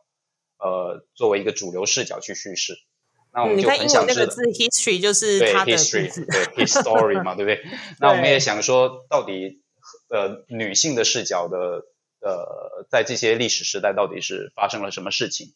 [0.63, 2.73] 呃，作为一个主流视角去叙事。
[3.33, 7.59] 那我们就很想知道，history 就是对 history 对 history 嘛， 对不对？
[7.99, 9.61] 那我们也想说，到底
[10.09, 11.83] 呃女性的视角的
[12.21, 15.53] 呃，在这些历史时代到底是发生了什么事情？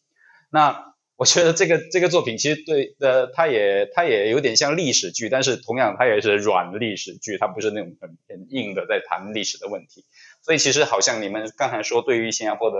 [0.50, 10.04] 那我觉得这个这个作品其实对呃，它也它也有点像历史剧，但是同样它也是软历史剧，它不是那种很很硬的在谈历史的问题。
[10.42, 12.78] 所以其实好像你们刚才说，对于新加坡的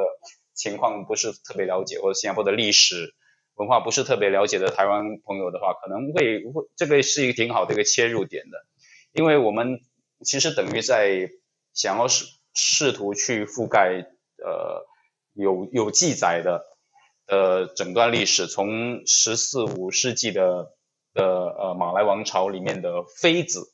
[0.59, 3.15] 情况不是特别了解，或者新加坡的历史。
[3.55, 8.57] 文化不是特别了解的台湾朋友的话，可能会会这个是一个挺好的一个切入点的，
[9.11, 9.81] 因为我们
[10.25, 11.29] 其实等于在
[11.75, 14.07] 想要试试图去覆盖
[14.39, 14.87] 呃
[15.35, 16.63] 有有记载的
[17.27, 20.77] 呃整段历史，从十四五世纪的
[21.13, 23.73] 的呃马来王朝里面的妃子，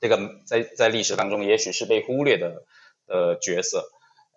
[0.00, 2.64] 这个在在历史当中也许是被忽略的
[3.06, 3.84] 呃角色，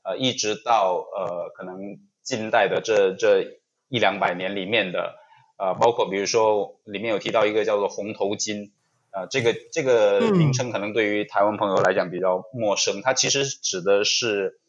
[0.07, 3.59] 呃一直到呃可能近代的这这。
[3.89, 5.15] 一两百年里面的，
[5.57, 8.71] 呃，包括比如说里面有提到一个叫做红头巾，
[9.11, 14.59] 呃，这个这个名称可能对于台湾朋友来讲比较陌生，它其实指的是，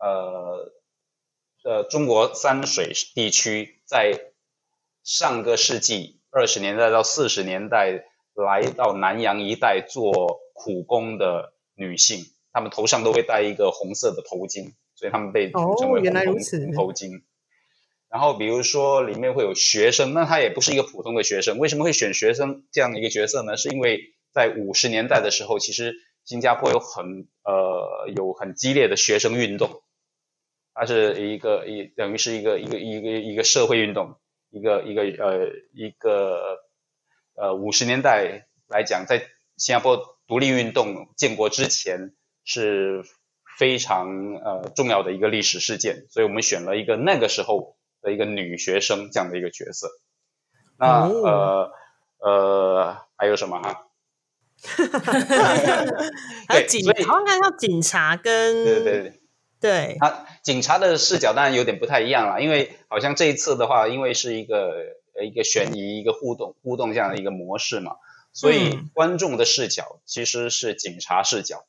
[0.00, 0.72] 呃，
[1.62, 4.32] 呃，中国三水地区在
[5.04, 8.04] 上个世纪二十年代到四十年代
[8.34, 17.22] 来到南洋一带做苦工的女性，她们头上都会戴一个红色的头巾，所以他们被称为红头巾。
[18.08, 21.58] 然后比如说里面会有学生，那他也不是一个普通的学生。
[21.58, 23.56] 为什么会选学生这样的一个角色呢？
[23.56, 29.82] 是因为在五十年代的时候，其实新加坡有很呃有很激烈的学生运动，
[30.74, 34.16] 它是一个一等于是一个一个一个一个社会运动，
[34.50, 36.60] 一个一个呃一个
[37.34, 39.18] 呃五十年代来讲，在
[39.56, 43.04] 新加坡独立运动建国之前是
[43.58, 47.76] 非常呃重要的一个历史事件，所以我们选了一个那个时候。
[48.04, 49.88] 的一个女学生这样的一个角色，
[50.76, 51.72] 那呃
[52.18, 53.86] 呃还有什么哈？
[56.46, 59.20] 还有警，好像看到警察跟对对对。
[59.58, 64.74] 对，他警察的视角当然有点不太一样了，因为好像这一次的话，因为是一个
[65.24, 67.92] 一个悬疑、一个互动互动这样的一个模式嘛，
[68.34, 71.64] 所以观众的视角其实是警察视角，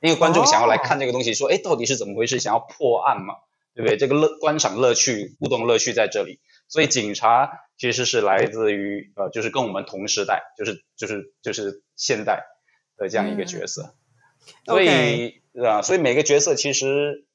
[0.00, 3.34] 因为观众想要来看这个东西，说哎到底是怎么回事，想要破案嘛。
[3.74, 3.96] 对不对？
[3.96, 12.42] 这个乐观赏乐趣、互动乐趣在这里，所以警察其实是来自于呃，就是跟我们同时代，就是就是就是现代
[12.96, 13.94] 的这样一个角色。
[14.64, 17.28] 所以啊，所以每个角色其实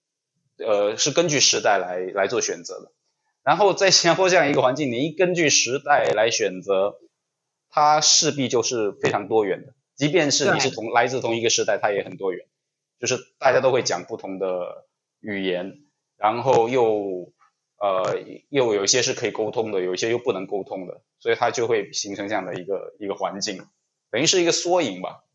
[0.58, 2.92] 呃是根据时代来来做选择的。
[3.42, 6.96] 然后在新加坡这样一个环境，你一根据时代来选择，
[7.70, 9.74] 它势必就是非常多元的。
[9.96, 12.46] 即便是你是同来自同一个时代，它也很多元，
[13.04, 14.88] 就是大家都会讲不同的
[15.20, 15.82] 语言。
[16.16, 17.34] 然后又
[17.78, 23.58] 呃又有一些是可以沟通的，有一些又不能沟通的，所以它就会形成这样的一个一个环境，
[24.10, 25.26] 等于是一个缩影吧。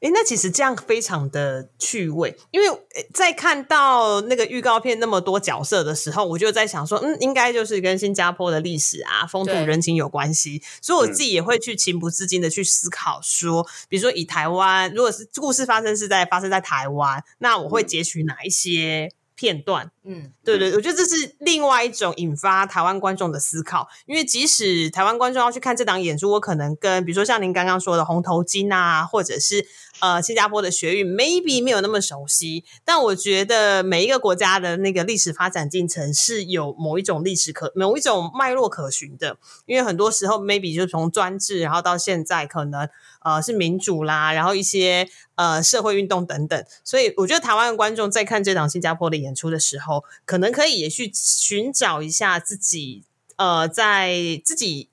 [0.00, 2.66] 哎，那其实这样非常的趣味，因为
[3.14, 19.10] 在看到那个预告片那么多角色的时候，我就在想说，嗯，应该就是跟新加坡的历史啊、风土人情有关系，所以我自己也会去情不自禁的去思考说，比如说以台湾，如果是故事发生是在发生在台湾，那我会截取哪一些？
[19.38, 29.66] 片段，嗯，对对，我觉得这是另外一种引发台湾观众的思考，因为即使台湾观众要去看这档演出，我可能跟比如说像您刚刚说的红头巾啊，或者是
[30.00, 42.88] 呃新加坡的学运，maybe 没有那么熟悉，但我觉得每一个国家的那个历史发展进程是有某一种历史可某一种脉络可循的，因为很多时候 maybe 就从专制，然后到现在可能。
[43.26, 53.02] 呃，是民主啦，然后一些呃社会运动等等，所以我觉得台湾的观众在看这场新加坡的演出的时候，可能可以也去寻找一下自己
[53.34, 54.90] 呃，在自己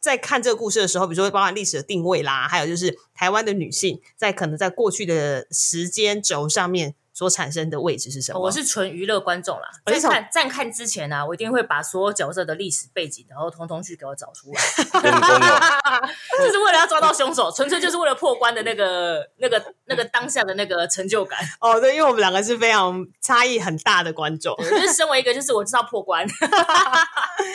[0.00, 6.94] 在看这个故事的时候，比如说包含历史的定位啦，还有就是台湾的女性在可能在过去的时间轴上面。
[7.20, 8.40] 所产生的位置是什么？
[8.40, 9.68] 我是纯娱乐观众啦。
[9.84, 14.60] 在看在看之前呢，我一定会把所有角色的历史背景，然后通通去给我找出来。
[16.38, 21.38] 就是为了要抓到凶手，纯粹就是为了破关的那个、那个、那个当下的那个成就感。
[21.60, 24.56] 哦，对，因为我们两个是非常差异很大的观众。
[24.56, 26.26] 就是身为一个，就是我知道破关。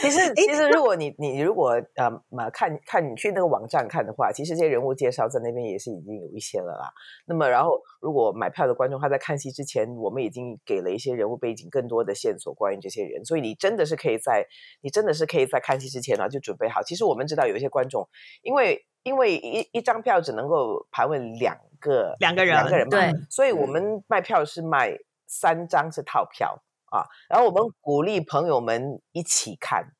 [0.01, 6.93] 其实，其实如果你你如果呃嘛看看你去那个网站看的话，其实这些人物介绍在那边也是已经有一些了啦。
[7.25, 14.45] 那么，然后如果买票的观众他在看戏之前，我们已经给了一些人物背景更多的线索关于这些人，所以你真的是可以在
[14.81, 16.83] 你真的是可以在看戏之前呢就准备好。
[16.83, 18.07] 其实我们知道有一些观众，
[18.43, 24.95] 因为因为一一张票只能够盘问两个两个人两个人嘛，对，所以我们卖票是卖
[25.25, 26.61] 三张是套票。
[26.91, 29.91] 啊，然后我们鼓励朋友们一起看。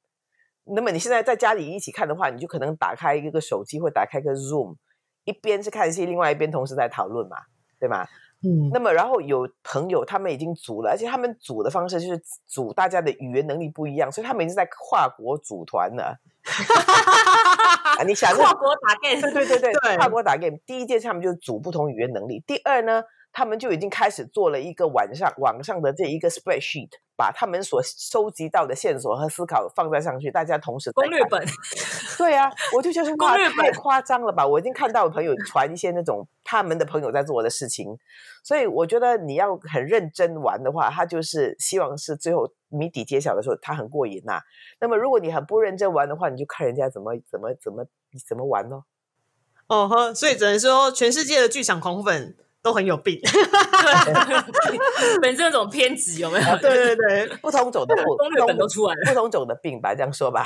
[0.63, 4.75] 那么你现在在家里一起看的话，你就可能打开一个手机或打开个 Zoom，
[5.25, 7.37] 一边是看戏，另外一边同时在讨论嘛，
[7.79, 8.05] 对吗？
[8.43, 8.69] 嗯。
[8.73, 16.17] 那么然后有朋友他们已经组了，而且他们组的方式就是组大家的语言能力不一样，所以他们已经在跨国组团了。
[17.97, 19.21] 啊，你想 跨国打 game？
[19.21, 20.57] 对对对对，跨国打 game。
[20.65, 22.43] 第一件事他们就组不同语言能力。
[22.45, 23.03] 第二呢？
[23.37, 26.87] 他们就已经开始做了一个晚上网上的这一个 spreadsheet，
[27.17, 31.45] 把他们所收集到的线索和思考放在上去，大家同时攻略本。
[32.17, 34.45] 对啊，我就觉得哇，太夸张了吧！
[34.45, 37.97] 我已经看到朋友传一些那种他们的朋友在做的事情，
[38.43, 44.39] 所以我觉得你要很认真玩的话，他就是希望是最后谜底揭晓的时候，他很过瘾呐。
[44.79, 47.85] 那么如果你很不认真玩的话，你就看人家怎么怎么怎么
[48.27, 48.85] 怎么玩咯。
[49.67, 52.35] 哦呵，所以只能说全世界的剧场狂粉。
[52.65, 53.21] 都很有病，
[55.21, 56.57] 本身那种偏执有没有？
[56.57, 60.43] 对对对， 不同种的攻略本都出来了，不同种的病吧，这样说吧。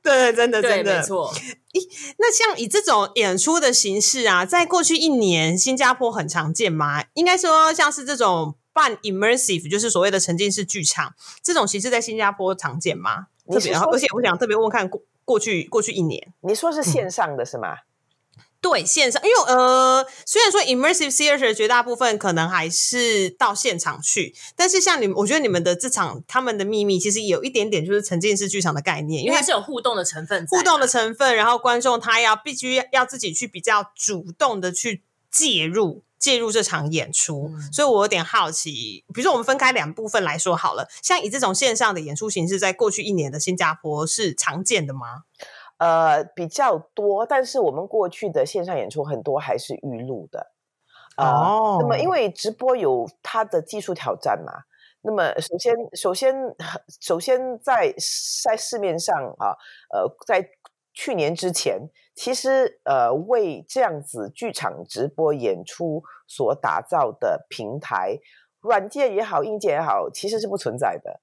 [0.00, 1.28] 对，真的真的没错。
[1.72, 7.02] 咦，那像以这种演出的形式啊，在过去一年新加坡很常见吗？
[7.14, 13.26] 应该说像是这种半 immersive，就是所谓的沉浸式剧场这种形式，在新加坡常见吗？
[13.50, 17.78] 特别，而且我想特别问看过过去过去一年，你说是线上的是吗？
[18.60, 45.22] 对线上，因为呃，虽然说 immersive theater 绝大部分可能还是到现场去，但是像你们，我觉得你们的这场他们的秘密其实有一点点就是沉浸式剧场的概念，因为它是有互动的成分，互动的成分，然后观众他要必须要自己去比较主动的去介入介入这场演出，所以我有点好奇，比如说我们分开两部分来说好了，像以这种线上的演出形式，在过去一年的新加坡是常见的吗？
[45.80, 50.52] 呃，比较多，但是我们过去的线上演出很多还是预录的，
[51.16, 51.78] 哦。
[51.80, 54.52] 那么因为直播有它的技术挑战嘛，
[55.00, 56.34] 那么首先，首先，
[57.00, 57.94] 首先在
[58.44, 59.56] 在市面上啊，
[59.94, 60.46] 呃，在
[60.92, 68.18] 去年之前，其实呃，为这样子剧场直播演出所打造的平台，
[68.60, 71.22] 软件也好，硬件也好，其实是不存在的。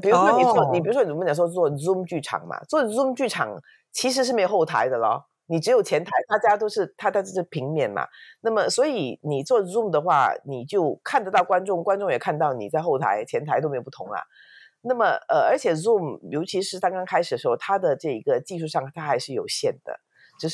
[0.00, 3.56] 比如说你做，你比如说我们讲说做 Zoom 剧场嘛，做 Zoom 剧场
[3.92, 8.06] 其实是没有后台的咯，你只有前台，大家都是它的这是平面嘛。
[8.40, 14.20] 那么所以你做 Zoom 的话，你就看得到观众，观众也看到你在后台、前台都没有不同啊。
[14.82, 20.00] 那么呃，而且 Zoom 尤其是刚刚开始的时候，它的这一个技术上它还是有限的。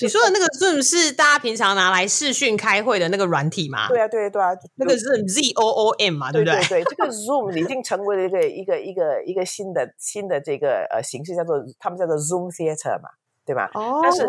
[0.01, 3.88] 你说的那个 Zoom 是大家平常拿来视讯开会的那个软体吗？
[3.88, 6.61] 对啊，对啊对啊，那个 Zoom Z O O M 嘛，对不对？
[6.68, 13.09] 对，这个 Zoom 已经成为了一个一个一个一个新的新的这个呃形式，叫做他们叫做 Zoom Theater 嘛，
[13.45, 13.70] 对吧？
[13.74, 14.22] 哦，但是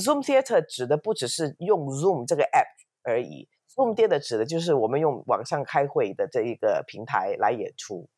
[0.00, 2.66] Zoom Theater 指的不只是用 Zoom 这个 App
[3.02, 8.08] 而已，Zoom Theater 指的就是我们用网上开会的这一个平台来演出。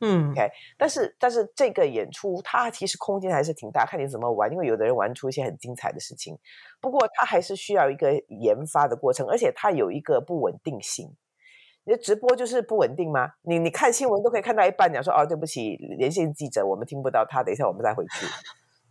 [0.00, 4.50] 嗯，OK，但是但是这个演出它其实空间还是挺大，看你怎么玩。
[4.50, 6.36] 因为有的人玩出一些很精彩的事情，
[6.80, 11.14] 不过它还是需要一个研发的过程，而且它有一个不稳定性。
[11.86, 13.32] 你的直播就是不稳定吗？
[13.42, 18.26] 你你看新闻都可以看到一半，讲说哦，对不起，连线记者我们听不到他，等一下我们再回去，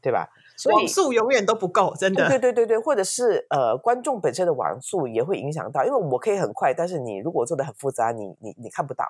[0.01, 0.29] 对吧？
[0.71, 2.29] 网速永远都不够，真的。
[2.29, 9.03] 对对对对，或者是呃，观众本身的网速也会影响到，因为我可以很快，但是你如果做的很复杂，你你你看不到。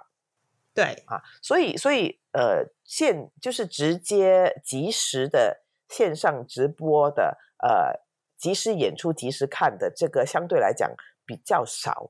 [0.73, 8.01] 对啊，所以所以呃，线就是直接及时的线上直播的呃，
[8.39, 10.89] 及时演出及时看的这个相对来讲
[11.27, 12.09] 比较少，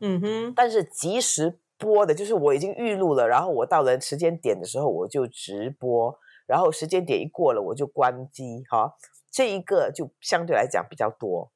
[0.00, 0.54] 嗯哼。
[0.56, 8.96] 但是及时播的，就是我已经预录了，然后我到了时间点的时候我就直播，然后时间点一过了我就关机，哈，
[9.30, 11.52] 这一个就相对来讲比较多。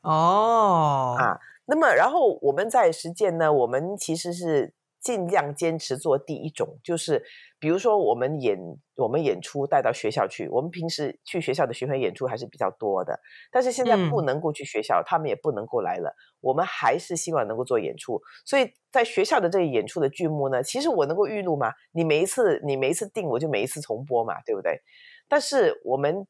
[0.00, 4.73] 哦啊，那么然后我们在实践呢，我们其实是。
[5.04, 7.22] 尽量坚持做第一种，就是
[7.60, 8.58] 比如说我们演
[8.96, 13.20] 我们演出带到学校去，我们平时去学校的巡回演出还是比较多的，
[13.52, 18.18] 但是现在不能够去学校，他们也不能够来了，我们还是希望能够做演出。
[18.46, 21.70] 所以在学校的这个演出的剧目呢，其实我能够预录嘛？
[21.92, 24.80] 你每一次你每一次定，我就每一次重播嘛，对不对？
[25.28, 26.26] 但是我们。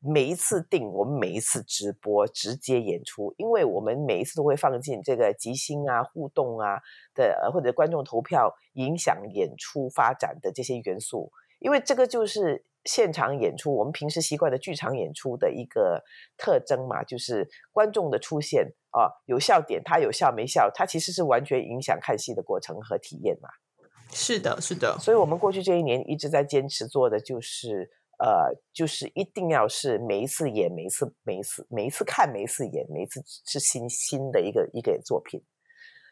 [0.00, 6.78] 每一次定，我们每一次直播直接演出，因为我们每一次都会放进这个即兴啊、互动啊
[7.14, 11.32] 的，或者观众投票影响演出发展的这些元素。
[11.58, 16.04] 因为这个就是现场演出，我们平时习惯的剧场演出的一个
[16.36, 23.48] 特征嘛，就是观众的出现啊，有笑点，他有笑没笑，他其实是完全影响看戏的过程和体验嘛。
[24.12, 24.96] 是的，是的。
[25.00, 35.42] 所以我们过去这一年一直在坚持做的就是，呃，就是一定要是每一次演，每一次，每一次，每一次看，每一次演，每一次是新新的一个一个作品。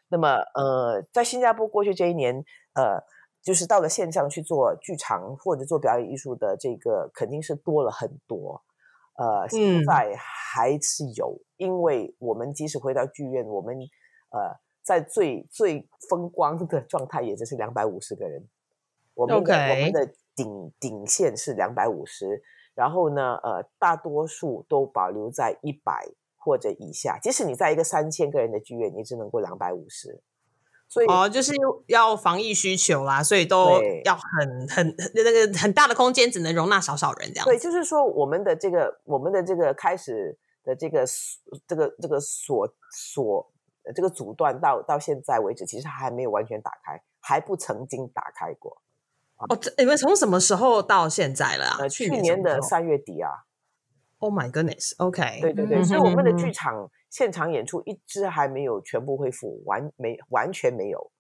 [0.09, 2.44] 那么，呃，在新加坡过去这一年，
[2.74, 3.02] 呃。
[3.42, 8.61] 就是到了线上去做剧场或者做表演艺术的这个肯定是多了很多，
[9.14, 13.76] 呃，现在还是有，因为我们即使回到剧院，我们
[14.30, 18.44] 呃在最最风光的状态也就是两百五十个人，
[19.14, 22.43] 我们的我们的顶顶线是两百五十，
[22.74, 26.07] 然后呢，呃，大多数都保留在一百
[26.37, 30.22] 或者以下，即使你在一个三千个人的剧院，你只能够两百五十。
[30.89, 31.53] 所以哦，就是
[31.89, 37.45] 要防疫需求啦，所以都要很很那个很大的空间，只能容纳少少人这样。
[37.45, 41.05] 对，就是说我们的这个我们的这个开始的这个
[41.66, 43.51] 这个这个锁锁
[43.97, 48.80] 这个阻断到到现在为止，其实还没有完全打开，还不曾经打开过。
[49.39, 51.76] 哦，这你们从什么时候到现在了？
[51.78, 53.30] 呃，去年的三月底啊。
[54.18, 54.95] Oh my goodness!
[54.97, 56.91] OK，对对对，所以我们的剧场。
[57.09, 61.11] 现场演出一直还没有全部恢复，完没完全没有，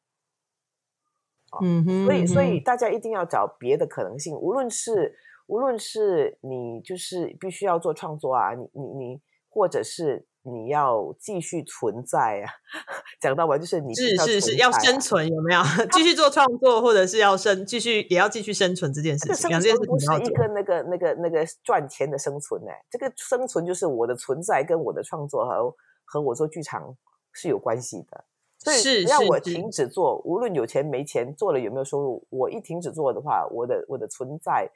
[1.62, 10.26] 嗯哼，所以所以大家一定要找别的可能性，无论是无论是你就是必须要做创作啊，你你你，或者是。
[10.46, 12.46] 你要继续存在啊！
[13.20, 15.60] 讲到完就是你是是是要生存有没有？
[15.92, 19.48] 继续做创作，或者是要生继续也要继续生存这件事情。
[19.50, 22.70] 两件事不是一个那个那个那个赚钱的生存呢？
[22.90, 25.74] 这个生存就是我的存在跟我的创作和
[26.04, 26.96] 和我做剧场
[27.32, 28.24] 是有关系的。
[28.58, 34.68] 所以让我停止做，无论有钱没钱，做了有没有收入，我一停止做的话，我的我的存在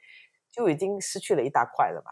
[0.51, 2.11] 就已经失去了一大块了吧。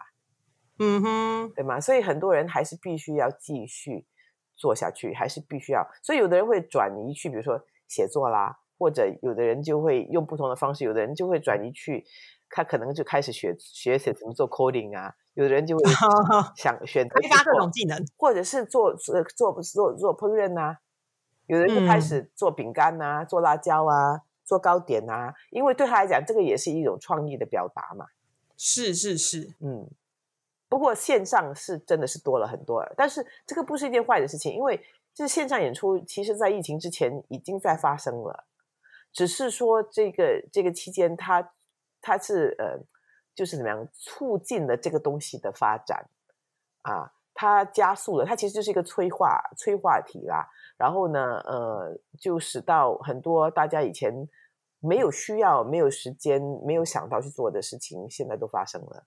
[0.82, 1.78] 嗯哼，对吗？
[1.78, 4.06] 所以很多人还是必须要继续
[4.56, 5.86] 做下去，还是必须要。
[6.02, 12.06] 所以有的人会转移去，比如说写作啦，或者有的人就会用不同的方式，有的人就会转移去，
[12.48, 15.82] 他可能就开始学学写怎么做 coding 啊，有的人就会
[16.56, 20.78] 想选择开发各种技能，或者是做做做做做烹饪啊，
[21.46, 28.06] 有的人就开始做饼干呐，做辣椒啊，做糕点啊，因为对他来讲，这个也是一种创意的表达嘛。
[28.56, 29.90] 是是是，嗯。
[30.70, 34.80] 不过线上是真的是多了很多，但是这个不是一件坏的事情，因为
[35.12, 38.44] 就是线上演出，其实在疫情之前已经在发生了，
[39.12, 41.52] 只是说这个这个期间，它
[42.00, 42.78] 它是呃，
[43.34, 46.08] 就是怎么样促进了这个东西的发展
[46.82, 50.48] 啊，它加速了，它其实就是一个催化催化体啦。
[50.76, 54.28] 然后呢，呃，就使到很多大家以前
[54.78, 59.04] 没有需要、没有时间、没有想到去做的事情，现在都发生了。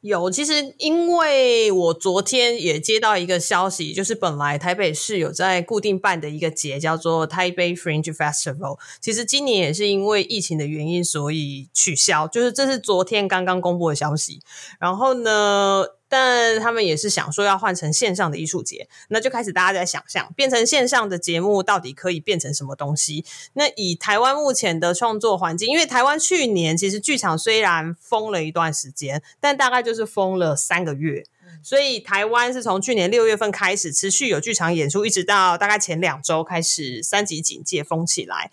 [0.00, 12.26] 有，其实因为我昨天也接到一个消息，就是本来台北市有在固定办的一个节，叫做台北 Fringe Festival，其实今年也是因为疫情的原因，所以取消。
[12.26, 14.40] 就是这是昨天刚刚公布的消息。
[14.78, 15.84] 然后呢？
[16.10, 23.24] 但他们也是想说要换成线上的艺术节，那就开始大家在想象变成线上的节目到底可以变成什么东西？
[23.52, 31.24] 那以台湾目前的创作环境，因为台湾去年其实剧场虽然封了一段时间，但大概就是封了三个月，
[31.62, 38.50] 所以台湾是从去年六月份开始持续有剧场演出，一直到大概前两周开始三级警戒封起来，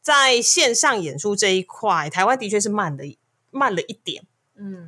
[0.00, 3.02] 在线上演出这一块，台湾的确是慢了
[3.50, 4.24] 慢了一点。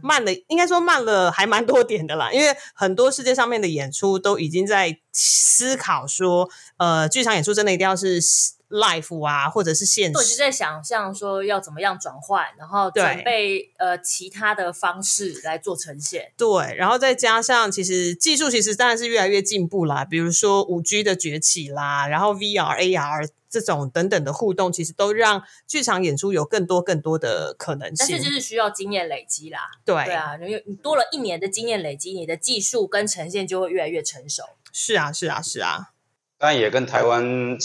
[0.02, 2.32] 慢了，应该说慢了，还蛮多点的啦。
[2.32, 8.20] 因为很多世界上面的演出都已经在思考说，呃，剧场演出真的一定要是
[8.68, 16.32] live 啊，或者是现实，我就在想象说要怎么样转换，然后准备呃其他的方式来做呈现。
[16.36, 23.28] 对，然后再加上其实技术其实当然是越来越进步啦，比如说五 G 的崛起啦，然后 VR、AR。
[23.54, 27.96] 这种等等的互动，其实都让剧场演出有更多更多的可能性。
[28.00, 29.60] 但是就是需要经验累积啦。
[29.84, 34.42] 对对啊，因为你多了一年的经验累积，你的技术跟呈现就会越来越成熟。
[34.72, 35.92] 是啊，是啊，是啊。
[36.36, 37.56] 当然也跟台湾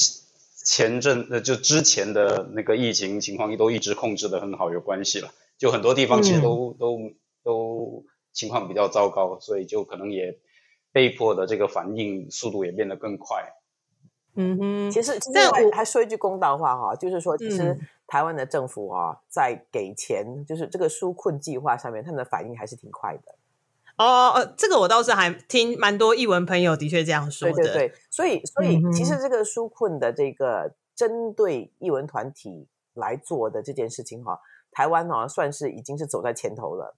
[0.64, 5.30] 前阵呃就之前的那个疫情情况都一直控制的很好有关系了。
[5.57, 7.12] 就很多地方其实都都
[7.43, 10.39] 都情况比较糟糕，所以就可能也
[10.93, 13.43] 被迫的这个反应速度也变得更快。
[14.36, 23.36] 嗯哼，其实，但我还说一句公道话哈，就是说，其实台湾的政府啊，在给钱，就是这个纾困计划上面，他们的反应还是挺快的。
[24.00, 27.56] 哦，这个我倒是还听蛮多译文朋友的确这样说的。
[27.56, 34.39] 对对对，所以所以其实这个纾困的这个针对译文团体来做的这件事情哈，
[34.72, 36.95] 台湾哦，算是已经是走在前头了。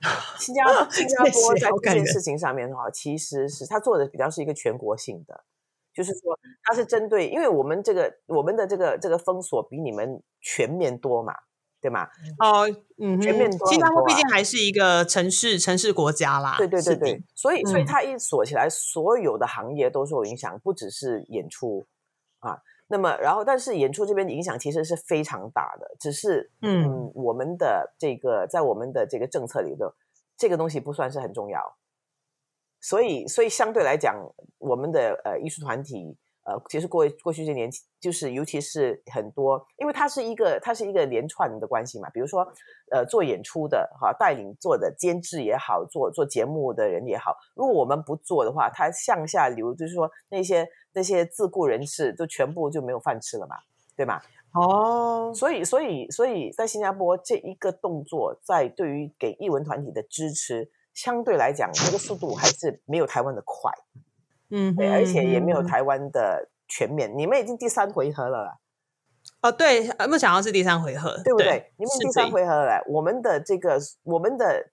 [0.38, 5.44] 新加新加坡在这件事情上面的话，其实是他做的比较是一个全国性的，
[5.94, 11.34] 就是说他是针对，因为我们这个我们的这个这个封锁比你们全面多嘛，
[11.84, 12.08] 对吗？
[12.38, 12.66] 哦，
[12.96, 13.68] 嗯，全面多。
[13.70, 21.84] 新加坡毕竟还是一个城市城市国家啦，对对对对，所以所以它一锁起来，所有的行业都受影响，不只是演出
[22.38, 22.56] 啊。
[22.86, 29.92] 那么，然后，但是演出这边的影响其实是非常大的，只是，嗯，我们的这个在我们的这个政策里头，
[30.38, 31.76] 这个东西不算是很重要，
[32.80, 34.16] 所以，所以相对来讲，
[34.56, 36.16] 我们的呃艺术团体。
[36.44, 42.08] 呃，其实过过去这年，就是尤其是很多，因为它是一个它是一个连串的关系嘛。
[42.10, 42.46] 比如说，
[42.90, 53.56] 呃，做演出的哈，带领做的监制也好，做做节目的人也好，如果我们不做的话，它向下流，就是说那些那些自雇人士就全部就没有饭吃了嘛，
[53.96, 54.20] 对吗？
[54.52, 63.72] 哦，所以所以所以在新加坡这一个动作，在对于给艺文团体的支持，相对来讲，那个速度还是没有台湾的快。
[64.56, 67.12] 嗯，对，而且也没有台湾的全面。
[67.18, 68.60] 你们已经第三回合了，
[69.42, 71.72] 哦，对，目前好像是第三回合，对不对？
[71.76, 74.70] 你们第三回合了，我们的这个我们的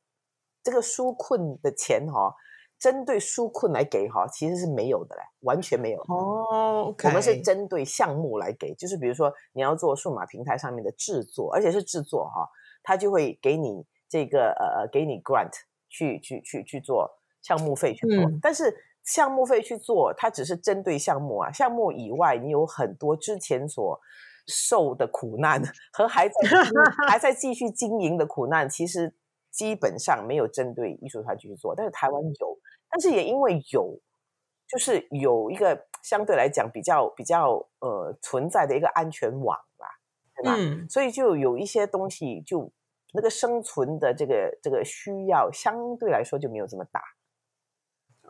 [0.61, 2.31] 这个纾困的钱哈，
[2.77, 5.99] 针对纾困来给哈，其实是没有的嘞，完全没有。
[6.01, 12.47] 哦，我们是针对项目来给，就是比如说你要做数码平台上面的制作，而且是制作哈，
[12.83, 15.53] 他就会给你这个呃呃，给你 grant
[15.89, 17.09] 去去去去做
[17.41, 18.71] 项目费去做，但是。
[19.03, 21.51] 项目费去做，它只是针对项目啊。
[21.51, 23.99] 项目以外，你有很多之前所
[24.47, 25.61] 受的苦难
[25.93, 26.35] 和还在
[27.07, 29.13] 还在继续经营的苦难，其实
[29.51, 31.75] 基本上没有针对艺术团去做。
[31.75, 32.57] 但是台湾有，
[32.89, 33.99] 但是也因为有，
[34.67, 39.87] 就是有一个相对来讲比较比较呃存在的一个安全网吧，
[40.35, 40.55] 对吧？
[40.57, 42.71] 嗯，所以就有一些东西，就
[43.13, 47.01] 那个生存的这个这个需要，相对来说就没有这么大。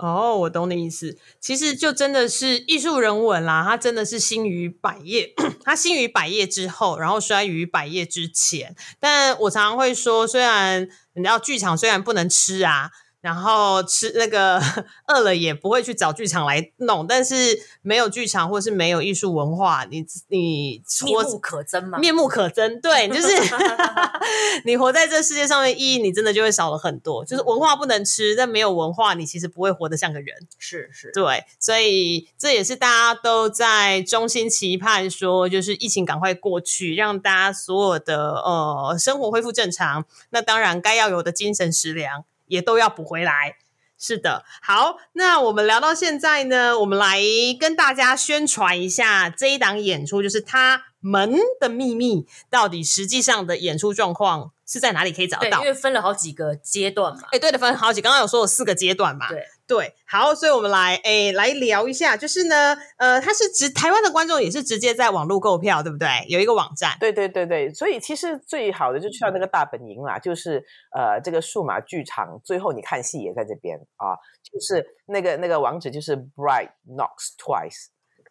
[0.01, 1.17] 哦，我懂你意思。
[1.39, 5.33] 其实就真的是艺术人文啦，它真的是兴于百业，
[5.63, 8.75] 它兴于百业之后，然后衰于百业之前。
[8.99, 12.91] 但我常常会说，虽然你知道剧场虽然不能吃啊。
[13.21, 14.59] 然后吃那个
[15.07, 21.99] 饿了也不会去找剧场来弄，但是没有剧场或是没有艺术文化，你你面目可憎吗？
[21.99, 23.27] 面目可憎，对，就是
[24.65, 27.23] 你活在这世界上面意义，你真的就会少了很多。
[27.23, 30.35] 就是文化不能吃，但没有文化，你其实不会活得像个人。
[30.57, 40.05] 是是，对，所以这也是大家都在衷心期盼，说就是疫情赶快过去，让大家所有的呃生活恢复正常。
[40.31, 42.25] 那当然该要有的精神食粮。
[42.51, 43.55] 也都要补回来，
[43.97, 44.43] 是的。
[44.61, 47.21] 好，那我们聊到现在呢，我们来
[47.57, 55.61] 跟大家宣传一下这一档演出，就是《他们的秘密》，到底实际上的演出状况是在哪里可以找到？
[55.61, 57.29] 因为分了好几个阶段嘛。
[57.31, 59.29] 哎，对的，分好几，刚刚有说有四个阶段嘛。
[59.29, 59.45] 对。
[59.71, 66.09] 对，好，所以我们来诶来聊一下，就是呢，呃，它是直台湾的观众也是直接在网络购票，对不对？
[66.27, 70.61] 有一个网站，对对对对，所以其实最好的就去到那个大本营啦，就是
[70.93, 74.11] 呃这个数码剧场，最后你看戏也在这边啊，
[74.43, 77.87] 就是那个那个网址就是 Bright Knocks Twice，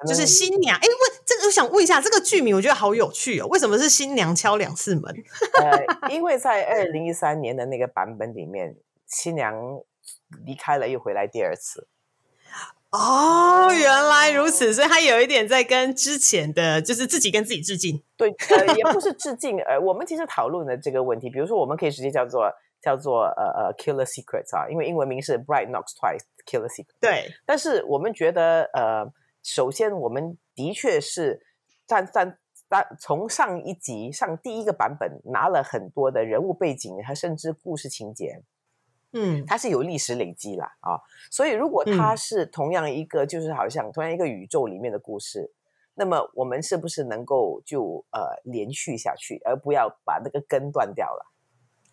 [0.07, 0.77] 就是新娘。
[0.77, 5.05] 哎，问这个，我想问一下，这个剧名我觉得好有趣哦，为什么是新娘敲两次门？
[5.59, 8.77] 呃，因为在二零一三年的那个版本里面，
[9.07, 9.55] 新娘。
[10.45, 11.89] 离开了又回来第二次，
[12.91, 22.51] 哦，原来如此，所以他有一点在跟之前的就是自己跟自己致敬，对，呃，也不是致敬，呃，我们其实讨论的这个问题，比如说我们可以直接叫做
[22.83, 29.07] 叫做呃呃 Killer Secrets 啊，因为英文名是 Bright Knocks Twice Killer Secret，对，但是我们觉得呃，
[29.43, 31.41] 首先我们的确是
[31.87, 32.37] 在在
[32.69, 38.43] 在从上一集上第一个版本拿了很多的人物背景和甚至故事情节。
[39.13, 41.01] 嗯，它是有历史累积啦啊，
[41.31, 45.53] 所以如果它是同样一个，就是好像同样一个宇宙里面的故事，
[45.95, 51.27] 那么我们是不是能够就呃连续下去，而不要把那个根断掉了？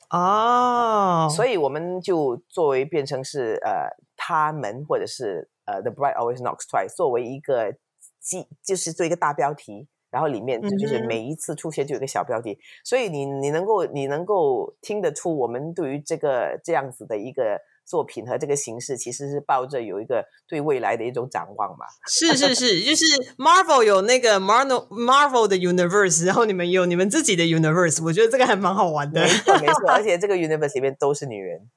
[0.09, 7.75] 哦，所以我们就作为变成是呃他们或者是呃 The Bright Always Knocks Twice 作为一个
[8.19, 9.87] 记，就是做一个大标题。
[10.09, 21.85] 然后里面就是每一次出现就有个小标题，所以你你能够你能够听得出我们对于这个这样子的一个作品和这个形式，其实是抱着有一个对未来的一种展望嘛。
[22.07, 23.05] 是是是，就是
[23.37, 29.21] Marvel 有那个 Marvel Marvel 的 Universe，然后你们有你们自己的 Universe，我觉得这个还蛮好玩的。
[29.21, 31.69] 没错没错，而 且这个 Universe 里面都是女人。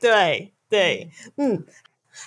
[0.00, 1.66] 对对，嗯。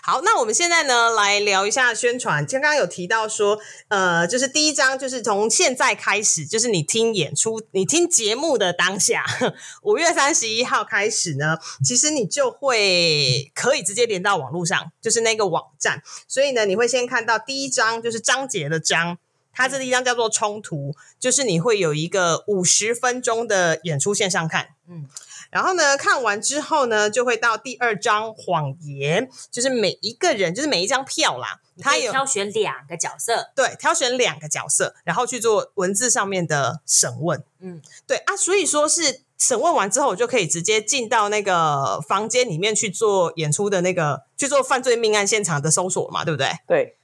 [0.01, 2.45] 好，那我们现在呢来聊一下宣传。
[2.45, 9.23] 刚刚有提到说，呃，就是第一章，就是从现在开始，就是你听演出、你听节目的当下，
[9.83, 16.01] 五月三十一号开始呢，其实你就会可以直接连到网络上，就是那个网站。
[16.27, 19.17] 所以呢，你会先看到第一章，就是章节的章，
[19.53, 25.07] 它这第一章叫做冲突，就是你会有一个五十分钟的演出线上看，嗯。
[25.53, 46.49] 然后呢，看完之后呢，就会到第二张谎言，就是每一个人，就是每一张票啦，他有挑选两个角色，对，挑选两个角色，然后去做文字上面的审问，嗯，对啊，所以说是审问完之后，我就可以直接进到那个房间里面去做演出的那个，去做犯罪命案现场的搜索嘛，对不对？
[46.67, 46.97] 对，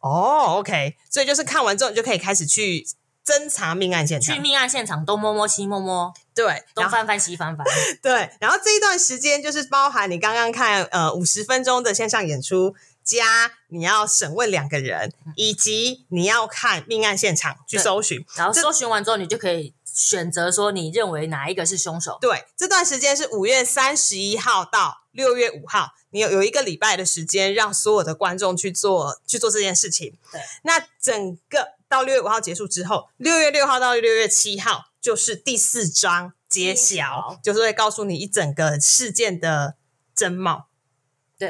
[0.00, 2.86] 哦，OK，所以就是看完之后，你就可以开始去。
[3.26, 7.66] 侦查命案现场，去命案现场东摸摸西摸摸，对，东翻翻西翻翻，
[8.00, 8.30] 对。
[8.38, 22.18] 然后这一段时间就是包含你刚刚看呃五十分钟的线上演出，加你要审问两个人，以及你要看命案现场去搜寻，然后搜寻完之后，你就可以选择说你认为哪一个是凶手。
[22.20, 30.16] 对，这段时间是五月三十一号到六月五号，你有有一个礼拜的时间，让所有的观众去做去做这件事情。
[30.30, 31.74] 对，那整个。
[31.88, 39.76] 到六月五号结束之后，六月六号到六月七号就是第四章揭晓，就是会告诉你一整个事件的
[40.14, 40.68] 真貌，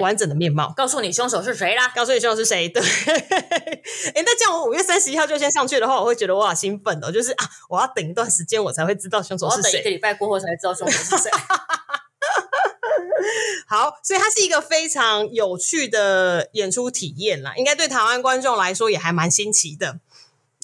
[0.00, 2.68] 完整的面貌，告诉你凶手是谁啦，告诉你凶手是谁。
[2.68, 2.82] 对，
[4.14, 9.80] 哎，那这样我五月三十一号就先上去的话，我会觉得我好兴奋哦，就是啊，我要等一段时间，我才会知道凶手是谁。
[9.80, 11.30] 一个礼拜过后才知道凶手是谁。
[13.68, 19.98] 好，所以它是一个非常有趣的演出体验啦，应该对台湾观众来说也还蛮新奇的。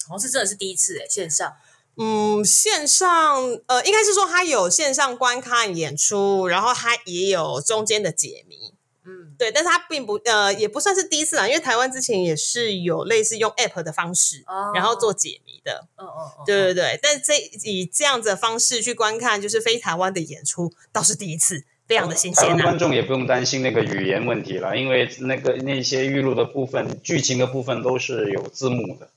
[0.07, 1.53] 好像是真的是第一次诶，线上。
[1.95, 8.73] 嗯，线上呃，应该是说他有线上观看演出，然后他也有中间的解谜。
[9.05, 15.87] 嗯，对，但是他并不呃，也不算是第一次啊，因为台湾之前也是有类似用 App 的方式，哦然后做解谜的。
[15.97, 22.57] 哦哦哦，对对对，但这以这样子的方式去观看，就是非台湾的演出，倒是第一次，非常的新鲜。
[22.59, 29.09] 观众也不用担心那个语言问题了，因为那个那些预录的部分、剧情的部分都是有字幕的。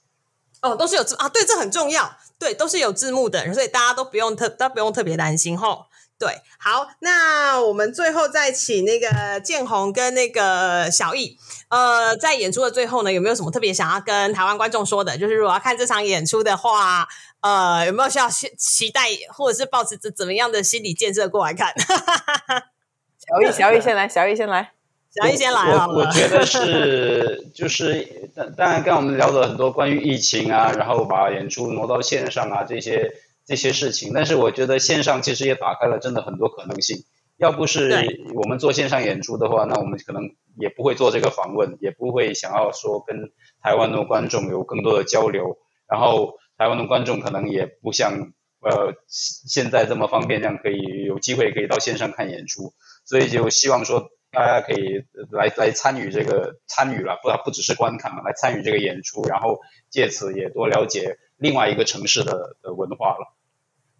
[0.70, 5.86] 哦，都是有字啊，对，这很重要，对，都是有字幕的，所以大家都不用特，都不用特别担心吼。
[6.18, 11.38] 对，好，那我们最后再请那个建宏跟那个小易，
[11.68, 15.18] 呃，在演出的最后呢，有没有什么特别想要跟台湾观众说的？
[15.18, 17.06] 就是如果要看这场演出的话，
[17.42, 21.74] 呃，有没有需要期期待，或者是抱持着怎么样的心理建设过来看？
[23.20, 24.75] 小易，小易先来，小易先来。
[25.16, 25.88] 小易先来了。
[25.88, 33.14] 我我觉得是，就是当然，刚我们聊了很多关于疫情啊，然后把演出挪到线上啊这些
[33.46, 37.04] 这些事情，但是我觉得线上其实也打开了真的很多可能性。
[37.38, 37.90] 要不是
[38.34, 40.22] 我们做线上演出的话，那我们可能
[40.58, 43.30] 也不会做这个访问，也不会想要说跟
[43.62, 45.56] 台湾的观众有更多的交流。
[45.88, 52.74] 然后台湾的观众可能也不像呃现在这么方便，这样可以有机会可以到线上看演出。
[53.06, 54.10] 所以就希望说。
[54.36, 63.35] 大家可以来来参与这个参与了，不不只是观看嘛，来参与这个演出，然后借此也多了解另外一个城市的的文化了。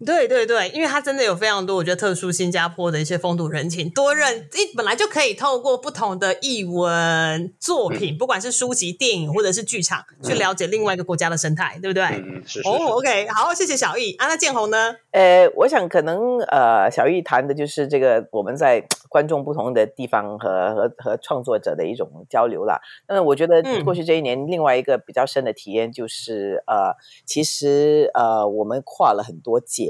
[0.05, 12.05] 对对对，因为它真的有非常多我觉得特殊新加坡的一些风土人情，多认一本来就可以透过不同的译文作品， 不管是书籍、电影或者是剧场，去了解另外一个国家的生态，对不对？
[12.05, 12.69] 嗯，是是。
[12.69, 14.27] 哦，OK，好，谢谢小易啊。
[14.27, 14.95] 那建宏呢？
[15.13, 22.79] 呃，我想可能呃，小易谈的就是这个我们在观众不同的地方和和和创作者的一种交流啦。
[23.09, 26.93] 那我觉得过去这一年，另外一个比较深的体验就是呃，
[27.25, 29.86] 其实呃，我们跨了很多界。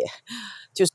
[0.74, 0.92] 就是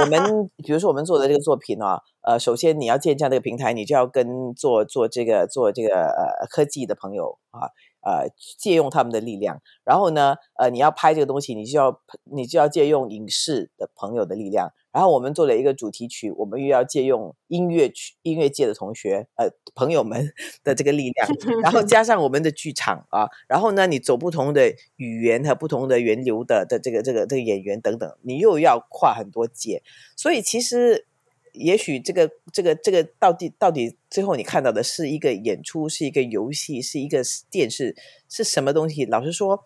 [0.00, 7.70] 我们，比如说我们做的这个作品啊，呃，首先你要建这样的一个平台，你就要跟做做这个做这个呃科技的朋友啊。
[8.06, 20.32] 呃，借用他们的力量，然后呢，呃，你要拍这个东西，你就要你就要借用影视的朋友的力量，然后我们做了一个主题曲，我们又要借用音乐曲音乐界的同学呃朋友们
[20.62, 21.28] 的这个力量，
[21.64, 29.82] 然后加上我们的剧场啊，然后呢，你走不同的语言和不同的源流的的这个这个这个演员等等，你又要跨很多界，
[30.16, 31.08] 所以其实。
[31.56, 37.96] 也许这个这个这个到底到底最后你看到的是一个演出，是一个游戏，是一个电视，
[38.28, 39.04] 是什么东西？
[39.06, 39.64] 老实说，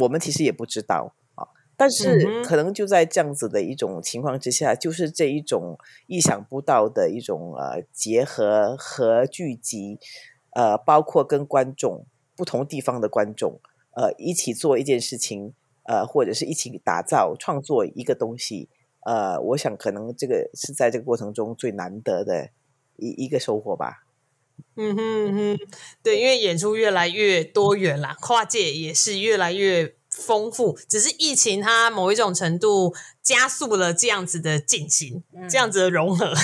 [0.00, 1.46] 我们其实也不知道啊。
[1.76, 9.98] 但是可能就在这样子的一种情况之下，就是这一种意想不到的一种呃结合和聚集，
[10.50, 12.04] 呃，包括跟观众
[12.36, 13.60] 不同地方的观众
[13.96, 15.54] 呃一起做一件事情，
[15.84, 18.68] 呃，或者是一起打造创作一个东西。
[19.04, 22.50] 呃，我想可能这个是在这个过程中最难得的
[22.96, 24.04] 一一个收获吧。
[24.76, 25.58] 嗯哼哼，
[26.02, 30.78] 对，因为演出越来越多元啦，跨界也是越来越丰富。
[30.88, 36.34] 只是疫情它某一种程度加速了这样子的进行，这样子的融合。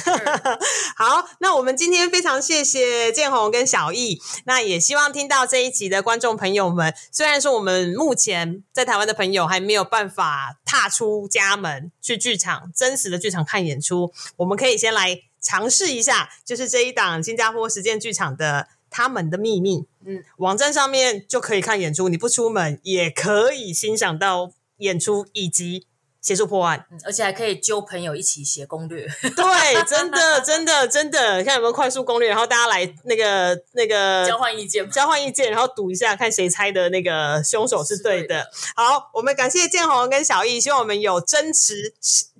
[0.96, 15.20] 好，那我们今天非常谢谢建宏跟小易，那也希望听到这一集的观众朋友们，虽然说我们目前在台湾的朋友还没有办法踏出家门去剧场真实的剧场看演出，我们可以先来。
[15.40, 19.78] 尝试一下，就是这一档新加坡实践剧场的《他们的秘密》。
[20.04, 25.86] 嗯，网站上面就可以看演出，你不出门也可以欣赏到演出以及
[26.20, 29.06] 协助破案，而且还可以揪朋友一起写攻略。
[29.22, 38.50] 对，真的， 真的，真的，看有没有快速攻略，然后大家来那个那个交换意见，交换意见，然后赌一下，看谁猜的那个凶手是对的。
[38.74, 41.94] 好，我们感谢建宏跟小易，希望我们有真实。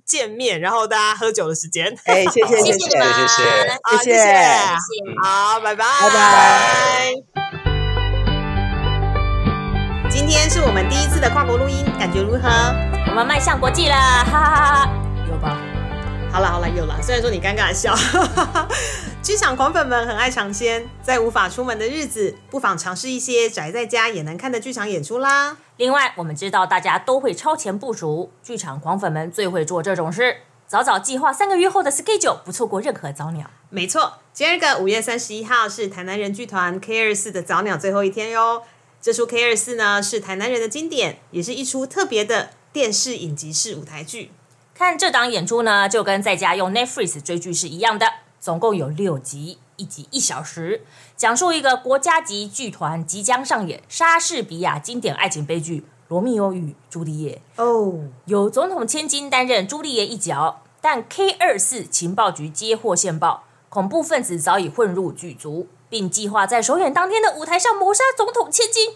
[0.09, 1.95] 见面，然后大家喝酒的时间。
[2.05, 2.89] 哎， 谢谢，谢谢，谢谢，
[3.91, 4.33] 谢谢，谢谢，
[5.23, 7.13] 好，拜拜，拜拜。
[10.09, 12.49] 今天是我们第一次的跨国录音，感觉如何？
[13.09, 14.89] 我们迈向国际了，哈哈哈哈！
[15.29, 15.55] 有吧？
[16.33, 16.99] 好了，好了，有了。
[17.03, 17.95] 虽然说你尴尬笑。
[19.21, 25.57] 剧场狂粉们很爱尝鲜，在无法出门的日子，不妨尝试一些宅在家也能看的剧场演出啦。
[25.75, 33.51] 另外，我们知道大家都会超前部署，剧场狂粉们最会做这种事，早早计划三个月后的 schedule，不错过任何早鸟。
[33.69, 38.63] 没错，今儿个五月三十一号是台南人剧团 K 二四的早鸟最后一天哟。
[39.01, 44.31] 这出 K 二四呢是台南人的经典，也是一出特别的电视影集式舞台剧。
[44.73, 48.07] 看这档演出呢，就跟在家用 Netflix 追剧是一样的。
[48.39, 50.85] 总共有六集，一集一小时，
[51.17, 68.93] 讲述一个国家级剧团即将上演莎士比亚经典爱情悲剧《罗密欧与朱丽叶》哦，由总统千金担任朱丽叶一角，但 K 二四情报局接获线报，恐怖分子早已混入剧组，并计划在首演当天的舞台上谋杀总统千金。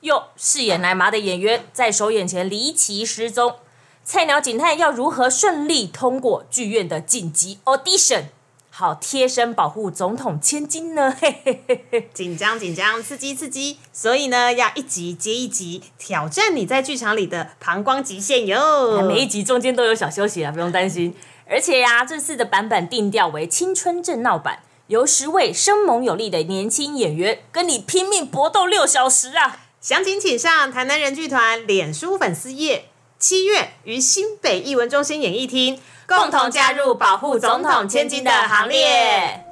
[0.00, 3.56] 又饰演奶妈的演员在首演前离奇失踪，
[4.04, 8.24] 菜鸟警探要如何顺利通过剧院的紧急 audition？
[8.76, 11.16] 好贴身保护总统千金呢，
[12.12, 19.00] 紧张紧张，刺激刺激，所以呢，要一集接一集挑战你在剧场里的膀胱极限哟。
[19.02, 21.14] 每一集中间都有小休息啊，不用担心。
[21.48, 29.60] 而且呀，这次的版本定调为青春正闹版，由十位生猛有力的年轻演员跟你拼命搏斗六小时啊！
[29.80, 32.86] 详情请上台南人剧团脸书粉丝页。
[33.26, 35.80] 七月于新北艺文中心演艺厅。
[36.06, 39.43] 共同加入保护总统千金的行列。